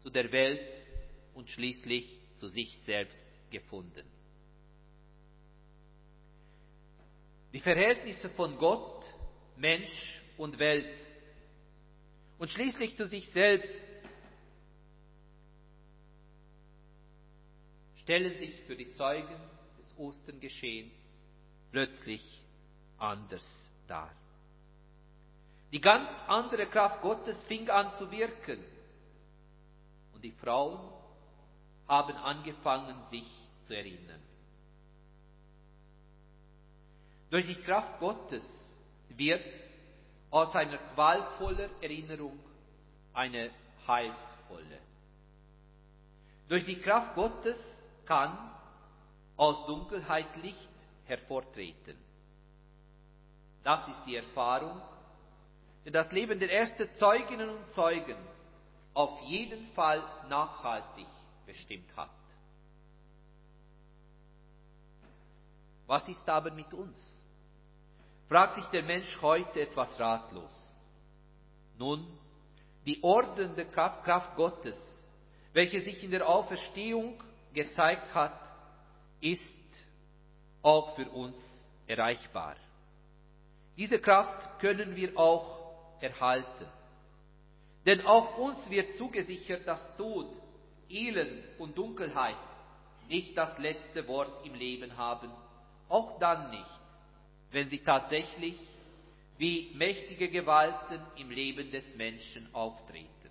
zu 0.02 0.10
der 0.10 0.30
Welt 0.32 0.60
und 1.34 1.48
schließlich 1.50 2.18
zu 2.36 2.48
sich 2.48 2.76
selbst 2.84 3.22
gefunden. 3.50 4.04
Die 7.52 7.60
Verhältnisse 7.60 8.28
von 8.30 8.58
Gott, 8.58 9.04
Mensch 9.56 10.22
und 10.36 10.58
Welt 10.58 11.00
und 12.38 12.50
schließlich 12.50 12.96
zu 12.96 13.06
sich 13.06 13.30
selbst 13.30 13.72
stellen 18.02 18.38
sich 18.38 18.54
für 18.66 18.76
die 18.76 18.92
Zeugen 18.92 19.40
Osterngeschehens 19.98 20.96
plötzlich 21.70 22.22
anders 22.98 23.44
dar. 23.86 24.10
Die 25.72 25.80
ganz 25.80 26.08
andere 26.26 26.66
Kraft 26.66 27.02
Gottes 27.02 27.42
fing 27.44 27.68
an 27.68 27.92
zu 27.98 28.10
wirken 28.10 28.62
und 30.14 30.22
die 30.22 30.32
Frauen 30.32 30.92
haben 31.88 32.16
angefangen, 32.16 32.96
sich 33.10 33.26
zu 33.66 33.76
erinnern. 33.76 34.22
Durch 37.30 37.46
die 37.46 37.62
Kraft 37.62 37.98
Gottes 37.98 38.42
wird 39.08 39.44
aus 40.30 40.54
einer 40.54 40.78
qualvollen 40.94 41.70
Erinnerung 41.80 42.38
eine 43.12 43.50
heilsvolle. 43.86 44.78
Durch 46.48 46.64
die 46.64 46.80
Kraft 46.80 47.14
Gottes 47.14 47.56
kann 48.04 48.55
aus 49.36 49.66
Dunkelheit 49.66 50.34
Licht 50.36 50.68
hervortreten. 51.04 51.96
Das 53.62 53.86
ist 53.88 54.06
die 54.06 54.16
Erfahrung, 54.16 54.80
die 55.84 55.90
das 55.90 56.10
Leben 56.12 56.38
der 56.38 56.52
ersten 56.52 56.92
Zeuginnen 56.94 57.50
und 57.50 57.70
Zeugen 57.72 58.16
auf 58.94 59.20
jeden 59.22 59.66
Fall 59.72 60.02
nachhaltig 60.28 61.06
bestimmt 61.44 61.94
hat. 61.96 62.10
Was 65.86 66.06
ist 66.08 66.28
aber 66.28 66.50
mit 66.50 66.72
uns? 66.72 66.96
Fragt 68.28 68.56
sich 68.56 68.64
der 68.66 68.82
Mensch 68.82 69.20
heute 69.22 69.60
etwas 69.60 69.88
ratlos. 70.00 70.50
Nun, 71.78 72.06
die 72.84 73.02
ordnende 73.02 73.66
Kraft 73.66 74.34
Gottes, 74.34 74.76
welche 75.52 75.80
sich 75.80 76.02
in 76.02 76.10
der 76.10 76.28
Auferstehung 76.28 77.22
gezeigt 77.52 78.12
hat, 78.14 78.45
ist 79.20 79.42
auch 80.62 80.94
für 80.96 81.08
uns 81.10 81.36
erreichbar. 81.86 82.56
Diese 83.76 83.98
Kraft 83.98 84.60
können 84.60 84.96
wir 84.96 85.16
auch 85.18 86.00
erhalten. 86.00 86.66
Denn 87.84 88.04
auch 88.06 88.36
uns 88.38 88.68
wird 88.68 88.96
zugesichert, 88.96 89.66
dass 89.66 89.96
Tod, 89.96 90.26
Elend 90.88 91.44
und 91.58 91.76
Dunkelheit 91.76 92.36
nicht 93.08 93.36
das 93.36 93.56
letzte 93.58 94.06
Wort 94.08 94.44
im 94.44 94.54
Leben 94.54 94.96
haben, 94.96 95.30
auch 95.88 96.18
dann 96.18 96.50
nicht, 96.50 96.80
wenn 97.52 97.70
sie 97.70 97.78
tatsächlich 97.78 98.58
wie 99.38 99.72
mächtige 99.74 100.28
Gewalten 100.30 101.00
im 101.16 101.30
Leben 101.30 101.70
des 101.70 101.94
Menschen 101.94 102.52
auftreten. 102.52 103.30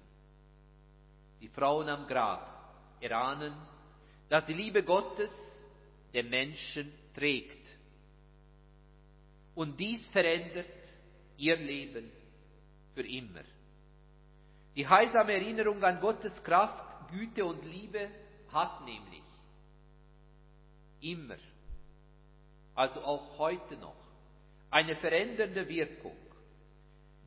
Die 1.42 1.50
Frauen 1.50 1.90
am 1.90 2.08
Grab 2.08 2.48
erahnen, 3.02 3.54
dass 4.30 4.46
die 4.46 4.54
Liebe 4.54 4.84
Gottes 4.84 5.32
den 6.16 6.30
Menschen 6.30 6.92
trägt. 7.14 7.68
Und 9.54 9.78
dies 9.78 10.08
verändert 10.10 10.66
ihr 11.38 11.58
Leben 11.58 12.10
für 12.94 13.06
immer. 13.06 13.44
Die 14.76 14.88
heilsame 14.88 15.34
Erinnerung 15.34 15.84
an 15.84 16.00
Gottes 16.00 16.42
Kraft, 16.44 17.10
Güte 17.12 17.46
und 17.46 17.64
Liebe 17.66 18.10
hat 18.52 18.86
nämlich 18.86 19.24
immer, 21.02 21.38
also 22.74 23.02
auch 23.04 23.38
heute 23.38 23.76
noch, 23.78 23.96
eine 24.72 24.96
verändernde 24.96 25.68
Wirkung. 25.68 26.18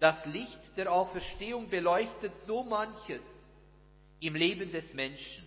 Das 0.01 0.25
Licht 0.27 0.77
der 0.77 0.91
Auferstehung 0.91 1.69
beleuchtet 1.69 2.39
so 2.47 2.63
manches 2.63 3.23
im 4.21 4.35
Leben 4.35 4.73
des 4.73 4.93
Menschen, 4.95 5.45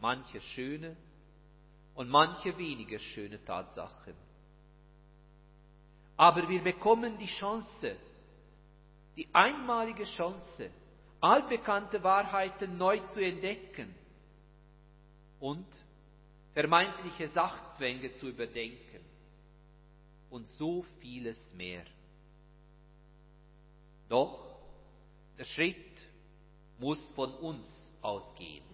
manche 0.00 0.40
schöne 0.40 0.96
und 1.94 2.08
manche 2.08 2.56
weniger 2.56 2.98
schöne 2.98 3.44
Tatsachen. 3.44 4.14
Aber 6.16 6.48
wir 6.48 6.62
bekommen 6.62 7.18
die 7.18 7.26
Chance, 7.26 7.96
die 9.16 9.28
einmalige 9.34 10.04
Chance, 10.04 10.70
altbekannte 11.20 12.02
Wahrheiten 12.02 12.78
neu 12.78 12.98
zu 13.14 13.24
entdecken 13.24 13.94
und 15.40 15.66
vermeintliche 16.52 17.28
Sachzwänge 17.28 18.14
zu 18.16 18.28
überdenken 18.28 19.04
und 20.30 20.46
so 20.48 20.82
vieles 21.00 21.38
mehr. 21.54 21.84
Doch 24.08 24.60
der 25.38 25.44
Schritt 25.44 25.76
muss 26.78 27.00
von 27.12 27.32
uns 27.34 27.64
ausgehen. 28.02 28.71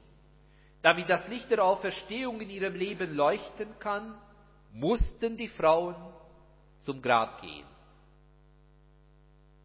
Damit 0.82 1.10
das 1.10 1.26
Licht 1.28 1.50
der 1.50 1.64
Auferstehung 1.64 2.40
in 2.40 2.50
ihrem 2.50 2.74
Leben 2.74 3.14
leuchten 3.14 3.78
kann, 3.78 4.16
mussten 4.72 5.36
die 5.36 5.48
Frauen 5.48 5.96
zum 6.80 7.02
Grab 7.02 7.40
gehen. 7.40 7.66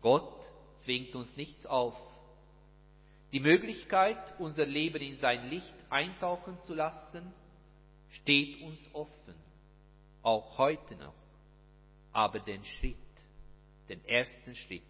Gott 0.02 0.44
zwingt 0.80 1.16
uns 1.16 1.36
nichts 1.36 1.66
auf. 1.66 1.96
Die 3.32 3.40
Möglichkeit, 3.40 4.18
unser 4.40 4.66
Leben 4.66 5.02
in 5.02 5.18
sein 5.18 5.50
Licht 5.50 5.74
eintauchen 5.90 6.60
zu 6.62 6.74
lassen, 6.74 7.34
steht 8.10 8.62
uns 8.62 8.80
offen, 8.94 9.36
auch 10.22 10.58
heute 10.58 10.96
noch. 10.98 11.16
Aber 12.12 12.40
den 12.40 12.64
Schritt, 12.64 12.96
den 13.90 14.04
ersten 14.06 14.56
Schritt, 14.56 14.84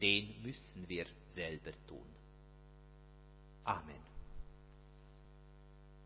den 0.00 0.42
müssen 0.42 0.88
wir 0.88 1.06
selber 1.28 1.70
tun. 1.86 2.06
Amen. 3.64 4.11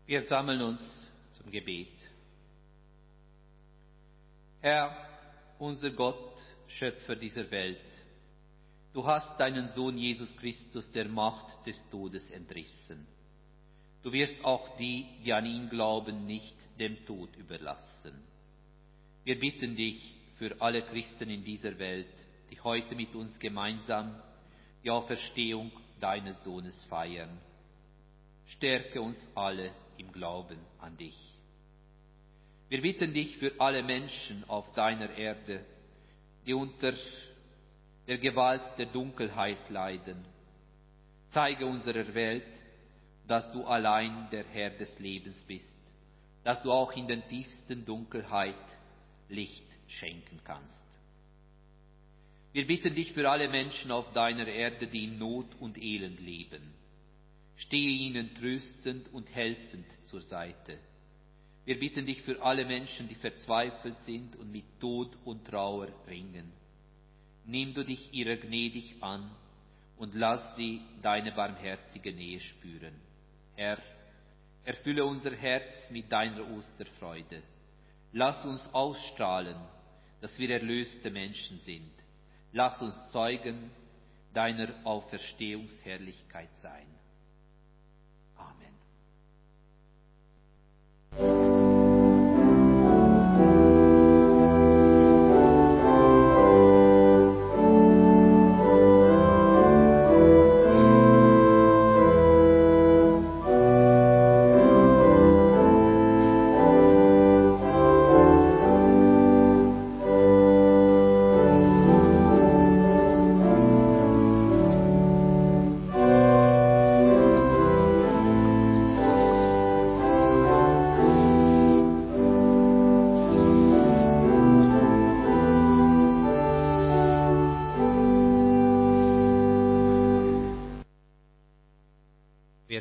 Wir 0.07 0.21
sammeln 0.21 0.61
uns 0.61 1.11
zum 1.33 1.51
Gebet. 1.51 1.91
Herr, 4.61 4.95
unser 5.59 5.91
Gott, 5.91 6.33
Schöpfer 6.69 7.17
dieser 7.17 7.51
Welt, 7.51 7.81
du 8.93 9.05
hast 9.05 9.37
deinen 9.37 9.67
Sohn 9.69 9.97
Jesus 9.97 10.33
Christus 10.37 10.89
der 10.93 11.09
Macht 11.09 11.67
des 11.67 11.75
Todes 11.89 12.31
entrissen. 12.31 13.05
Du 14.01 14.13
wirst 14.13 14.45
auch 14.45 14.77
die, 14.77 15.05
die 15.25 15.33
an 15.33 15.45
ihn 15.45 15.67
glauben, 15.69 16.25
nicht 16.25 16.55
dem 16.79 17.05
Tod 17.05 17.35
überlassen. 17.35 18.23
Wir 19.25 19.37
bitten 19.37 19.75
dich 19.75 20.15
für 20.37 20.55
alle 20.61 20.83
Christen 20.83 21.29
in 21.29 21.43
dieser 21.43 21.77
Welt, 21.79 22.13
die 22.49 22.61
heute 22.61 22.95
mit 22.95 23.13
uns 23.13 23.37
gemeinsam 23.39 24.15
die 24.85 24.89
Auferstehung 24.89 25.69
deines 25.99 26.41
Sohnes 26.45 26.81
feiern. 26.85 27.41
Stärke 28.45 29.01
uns 29.01 29.17
alle 29.35 29.73
im 29.97 30.11
Glauben 30.11 30.59
an 30.79 30.97
dich. 30.97 31.17
Wir 32.69 32.81
bitten 32.81 33.13
dich 33.13 33.37
für 33.37 33.53
alle 33.59 33.83
Menschen 33.83 34.43
auf 34.49 34.73
deiner 34.73 35.09
Erde, 35.11 35.63
die 36.45 36.53
unter 36.53 36.93
der 38.07 38.17
Gewalt 38.17 38.63
der 38.77 38.87
Dunkelheit 38.87 39.69
leiden. 39.69 40.25
Zeige 41.31 41.65
unserer 41.65 42.13
Welt, 42.13 42.43
dass 43.27 43.51
du 43.51 43.65
allein 43.65 44.29
der 44.31 44.45
Herr 44.45 44.69
des 44.71 44.97
Lebens 44.99 45.41
bist, 45.45 45.75
dass 46.43 46.61
du 46.63 46.71
auch 46.71 46.93
in 46.93 47.07
den 47.07 47.27
tiefsten 47.27 47.85
Dunkelheit 47.85 48.55
Licht 49.29 49.65
schenken 49.87 50.39
kannst. 50.43 50.73
Wir 52.53 52.65
bitten 52.65 52.95
dich 52.95 53.11
für 53.13 53.29
alle 53.29 53.49
Menschen 53.49 53.91
auf 53.91 54.11
deiner 54.13 54.47
Erde, 54.47 54.87
die 54.87 55.03
in 55.03 55.19
Not 55.19 55.47
und 55.59 55.77
Elend 55.77 56.19
leben. 56.19 56.73
Stehe 57.57 57.89
ihnen 57.89 58.33
tröstend 58.35 59.11
und 59.13 59.33
helfend 59.33 59.85
zur 60.05 60.21
Seite. 60.21 60.77
Wir 61.65 61.79
bitten 61.79 62.05
dich 62.05 62.21
für 62.21 62.41
alle 62.41 62.65
Menschen, 62.65 63.09
die 63.09 63.15
verzweifelt 63.15 63.99
sind 64.05 64.35
und 64.37 64.51
mit 64.51 64.79
Tod 64.79 65.17
und 65.25 65.45
Trauer 65.45 65.89
ringen. 66.07 66.53
Nimm 67.45 67.73
du 67.73 67.83
dich 67.83 68.13
ihrer 68.13 68.37
gnädig 68.37 68.95
an 69.01 69.29
und 69.97 70.15
lass 70.15 70.55
sie 70.55 70.81
deine 71.01 71.31
barmherzige 71.31 72.13
Nähe 72.13 72.39
spüren. 72.39 72.93
Herr, 73.55 73.81
erfülle 74.63 75.03
unser 75.03 75.35
Herz 75.35 75.89
mit 75.89 76.11
deiner 76.11 76.49
Osterfreude. 76.51 77.41
Lass 78.13 78.45
uns 78.45 78.61
ausstrahlen, 78.73 79.57
dass 80.21 80.37
wir 80.37 80.49
erlöste 80.49 81.09
Menschen 81.09 81.59
sind. 81.59 81.91
Lass 82.53 82.81
uns 82.81 82.95
Zeugen 83.11 83.71
deiner 84.33 84.73
Auferstehungsherrlichkeit 84.85 86.55
sein. 86.61 86.96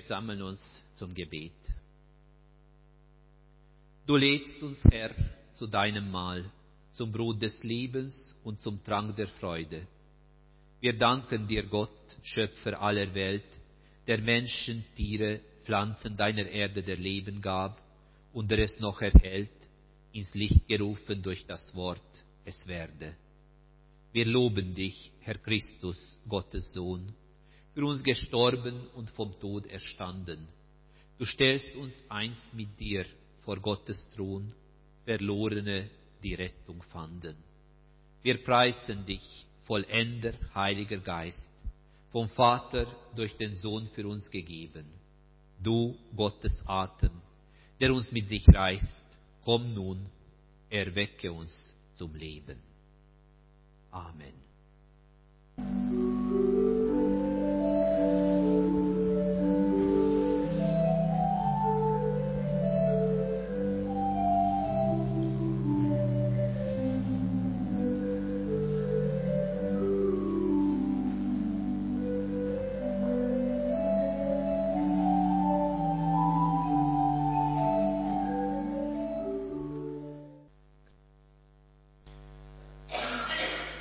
Sammeln 0.06 0.42
uns 0.42 0.60
zum 0.94 1.14
Gebet. 1.14 1.52
Du 4.06 4.16
lädst 4.16 4.62
uns, 4.62 4.82
Herr, 4.84 5.14
zu 5.52 5.66
deinem 5.66 6.10
Mahl, 6.10 6.44
zum 6.92 7.12
Brot 7.12 7.42
des 7.42 7.62
Lebens 7.62 8.34
und 8.44 8.60
zum 8.60 8.82
Trank 8.84 9.16
der 9.16 9.28
Freude. 9.28 9.86
Wir 10.80 10.96
danken 10.96 11.46
dir, 11.46 11.64
Gott, 11.64 11.90
Schöpfer 12.22 12.80
aller 12.80 13.12
Welt, 13.14 13.44
der 14.06 14.20
Menschen, 14.20 14.84
Tiere, 14.94 15.40
Pflanzen 15.64 16.16
deiner 16.16 16.46
Erde 16.46 16.82
der 16.82 16.96
Leben 16.96 17.40
gab 17.40 17.82
und 18.32 18.50
der 18.50 18.60
es 18.60 18.78
noch 18.78 19.00
erhält, 19.00 19.50
ins 20.12 20.32
Licht 20.34 20.68
gerufen 20.68 21.22
durch 21.22 21.44
das 21.46 21.74
Wort, 21.74 22.24
es 22.44 22.66
werde. 22.66 23.16
Wir 24.12 24.26
loben 24.26 24.74
dich, 24.74 25.10
Herr 25.20 25.38
Christus, 25.38 26.20
Gottes 26.28 26.72
Sohn, 26.72 27.12
für 27.76 27.84
uns 27.84 28.02
gestorben 28.02 28.88
und 28.94 29.10
vom 29.10 29.38
Tod 29.38 29.66
erstanden. 29.66 30.48
Du 31.18 31.26
stellst 31.26 31.76
uns 31.76 31.92
einst 32.08 32.54
mit 32.54 32.80
dir 32.80 33.04
vor 33.42 33.60
Gottes 33.60 34.02
Thron, 34.14 34.50
Verlorene, 35.04 35.90
die 36.22 36.32
Rettung 36.32 36.80
fanden. 36.84 37.36
Wir 38.22 38.42
preisen 38.42 39.04
dich, 39.04 39.44
Vollender, 39.64 40.32
Heiliger 40.54 40.96
Geist, 40.96 41.50
vom 42.12 42.30
Vater 42.30 42.86
durch 43.14 43.36
den 43.36 43.54
Sohn 43.54 43.86
für 43.88 44.08
uns 44.08 44.30
gegeben. 44.30 44.86
Du, 45.62 45.98
Gottes 46.16 46.58
Atem, 46.64 47.20
der 47.78 47.92
uns 47.92 48.10
mit 48.10 48.30
sich 48.30 48.48
reißt, 48.48 49.02
komm 49.44 49.74
nun, 49.74 50.08
erwecke 50.70 51.30
uns 51.30 51.74
zum 51.92 52.14
Leben. 52.14 52.58
Amen. 53.90 54.32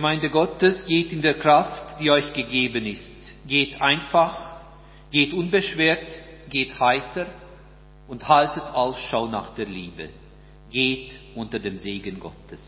Gemeinde 0.00 0.30
Gottes, 0.30 0.82
geht 0.86 1.12
in 1.12 1.20
der 1.20 1.34
Kraft, 1.34 2.00
die 2.00 2.10
euch 2.10 2.32
gegeben 2.32 2.86
ist. 2.86 3.36
Geht 3.46 3.82
einfach, 3.82 4.34
geht 5.10 5.34
unbeschwert, 5.34 6.06
geht 6.48 6.80
heiter 6.80 7.26
und 8.08 8.26
haltet 8.26 8.62
Ausschau 8.62 9.26
nach 9.26 9.54
der 9.56 9.66
Liebe. 9.66 10.08
Geht 10.70 11.18
unter 11.34 11.58
dem 11.58 11.76
Segen 11.76 12.18
Gottes. 12.18 12.62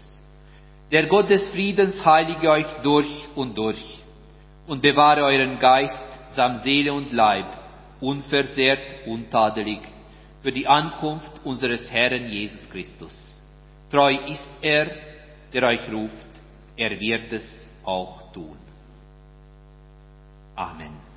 Der 0.93 1.07
Gott 1.07 1.31
des 1.31 1.49
Friedens 1.49 2.05
heilige 2.05 2.51
euch 2.51 2.67
durch 2.83 3.09
und 3.35 3.57
durch 3.57 3.83
und 4.67 4.83
bewahre 4.83 5.23
euren 5.23 5.59
Geist 5.59 6.05
samt 6.37 6.65
Seele 6.65 6.93
und 6.93 7.15
Leib 7.15 7.47
unversehrt, 8.01 9.07
untadelig 9.07 9.81
für 10.43 10.53
die 10.53 10.67
Ankunft 10.67 11.33
unseres 11.45 11.91
Herrn 11.91 12.29
Jesus 12.29 12.69
Christus. 12.69 13.41
Treu 13.91 14.15
ist 14.27 14.51
er, 14.61 14.91
der 15.55 15.63
euch 15.63 15.91
ruft 15.91 16.32
er 16.77 16.99
wird 16.99 17.33
es 17.33 17.69
auch 17.85 18.33
tun. 18.33 18.57
Amen. 20.55 21.12